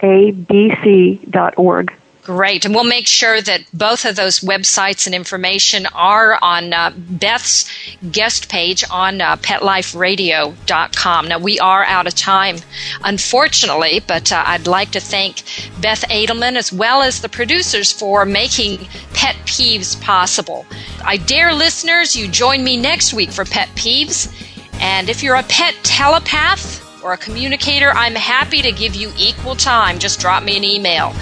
www.iaabc.org. 0.00 1.92
Great. 2.22 2.64
And 2.64 2.74
we'll 2.74 2.82
make 2.82 3.06
sure 3.06 3.40
that 3.40 3.60
both 3.72 4.04
of 4.04 4.16
those 4.16 4.40
websites 4.40 5.06
and 5.06 5.14
information 5.14 5.86
are 5.94 6.36
on 6.42 6.72
uh, 6.72 6.90
Beth's 6.96 7.70
guest 8.10 8.48
page 8.48 8.82
on 8.90 9.20
uh, 9.20 9.36
petliferadio.com. 9.36 11.28
Now, 11.28 11.38
we 11.38 11.60
are 11.60 11.84
out 11.84 12.08
of 12.08 12.16
time, 12.16 12.56
unfortunately, 13.04 14.02
but 14.04 14.32
uh, 14.32 14.42
I'd 14.44 14.66
like 14.66 14.90
to 14.90 14.98
thank 14.98 15.44
Beth 15.80 16.02
Edelman 16.10 16.56
as 16.56 16.72
well 16.72 17.00
as 17.00 17.20
the 17.20 17.28
producers 17.28 17.92
for 17.92 18.24
making 18.24 18.78
Pet 19.14 19.36
Peeves 19.44 19.94
possible. 20.02 20.66
I 21.04 21.18
dare 21.18 21.54
listeners, 21.54 22.16
you 22.16 22.26
join 22.26 22.64
me 22.64 22.76
next 22.76 23.14
week 23.14 23.30
for 23.30 23.44
Pet 23.44 23.68
Peeves. 23.76 24.32
And 24.80 25.08
if 25.08 25.22
you're 25.22 25.36
a 25.36 25.44
pet 25.44 25.76
telepath 25.84 26.85
or 27.02 27.12
a 27.12 27.18
communicator, 27.18 27.90
I'm 27.90 28.14
happy 28.14 28.62
to 28.62 28.72
give 28.72 28.94
you 28.94 29.12
equal 29.18 29.54
time. 29.54 29.98
Just 29.98 30.20
drop 30.20 30.42
me 30.42 30.56
an 30.56 30.64
email 30.64 31.14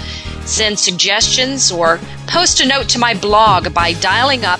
send 0.45 0.79
suggestions, 0.79 1.71
or 1.71 1.99
post 2.27 2.61
a 2.61 2.67
note 2.67 2.87
to 2.89 2.99
my 2.99 3.15
blog 3.15 3.73
by 3.73 3.93
dialing 3.93 4.45
up 4.45 4.59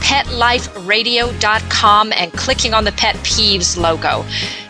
petliferadio.com 0.00 2.12
and 2.12 2.32
clicking 2.32 2.74
on 2.74 2.84
the 2.84 2.92
Pet 2.92 3.16
Peeves 3.16 3.76
logo. 3.76 4.22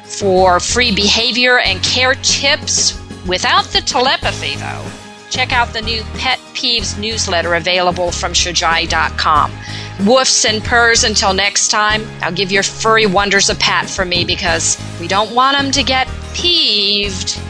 For 0.05 0.59
free 0.61 0.94
behavior 0.94 1.59
and 1.59 1.83
care 1.83 2.14
tips 2.16 3.00
without 3.26 3.64
the 3.64 3.81
telepathy, 3.81 4.57
though, 4.57 4.85
check 5.31 5.52
out 5.52 5.72
the 5.72 5.81
new 5.81 6.02
Pet 6.18 6.38
Peeves 6.52 6.98
newsletter 6.98 7.55
available 7.55 8.12
from 8.12 8.33
Shojai.com. 8.33 9.50
Woofs 9.98 10.48
and 10.48 10.62
purrs 10.62 11.05
until 11.05 11.33
next 11.35 11.68
time. 11.68 12.07
I'll 12.20 12.33
give 12.33 12.50
your 12.50 12.62
furry 12.62 13.07
wonders 13.07 13.50
a 13.50 13.55
pat 13.55 13.88
for 13.88 14.05
me 14.05 14.24
because 14.24 14.76
we 15.00 15.09
don't 15.09 15.35
want 15.35 15.57
them 15.57 15.70
to 15.72 15.83
get 15.83 16.09
peeved. 16.35 17.40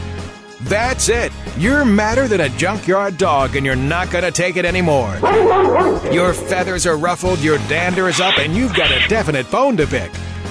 That's 0.61 1.09
it. 1.09 1.31
You're 1.57 1.85
madder 1.85 2.27
than 2.27 2.41
a 2.41 2.49
junkyard 2.49 3.17
dog 3.17 3.55
and 3.55 3.65
you're 3.65 3.75
not 3.75 4.09
going 4.11 4.23
to 4.23 4.31
take 4.31 4.55
it 4.55 4.65
anymore. 4.65 5.15
Your 6.11 6.33
feathers 6.33 6.85
are 6.85 6.97
ruffled, 6.97 7.39
your 7.39 7.57
dander 7.69 8.07
is 8.07 8.19
up, 8.19 8.37
and 8.39 8.55
you've 8.55 8.73
got 8.73 8.91
a 8.91 9.07
definite 9.07 9.49
bone 9.51 9.77
to 9.77 9.85
pick. 9.87 10.11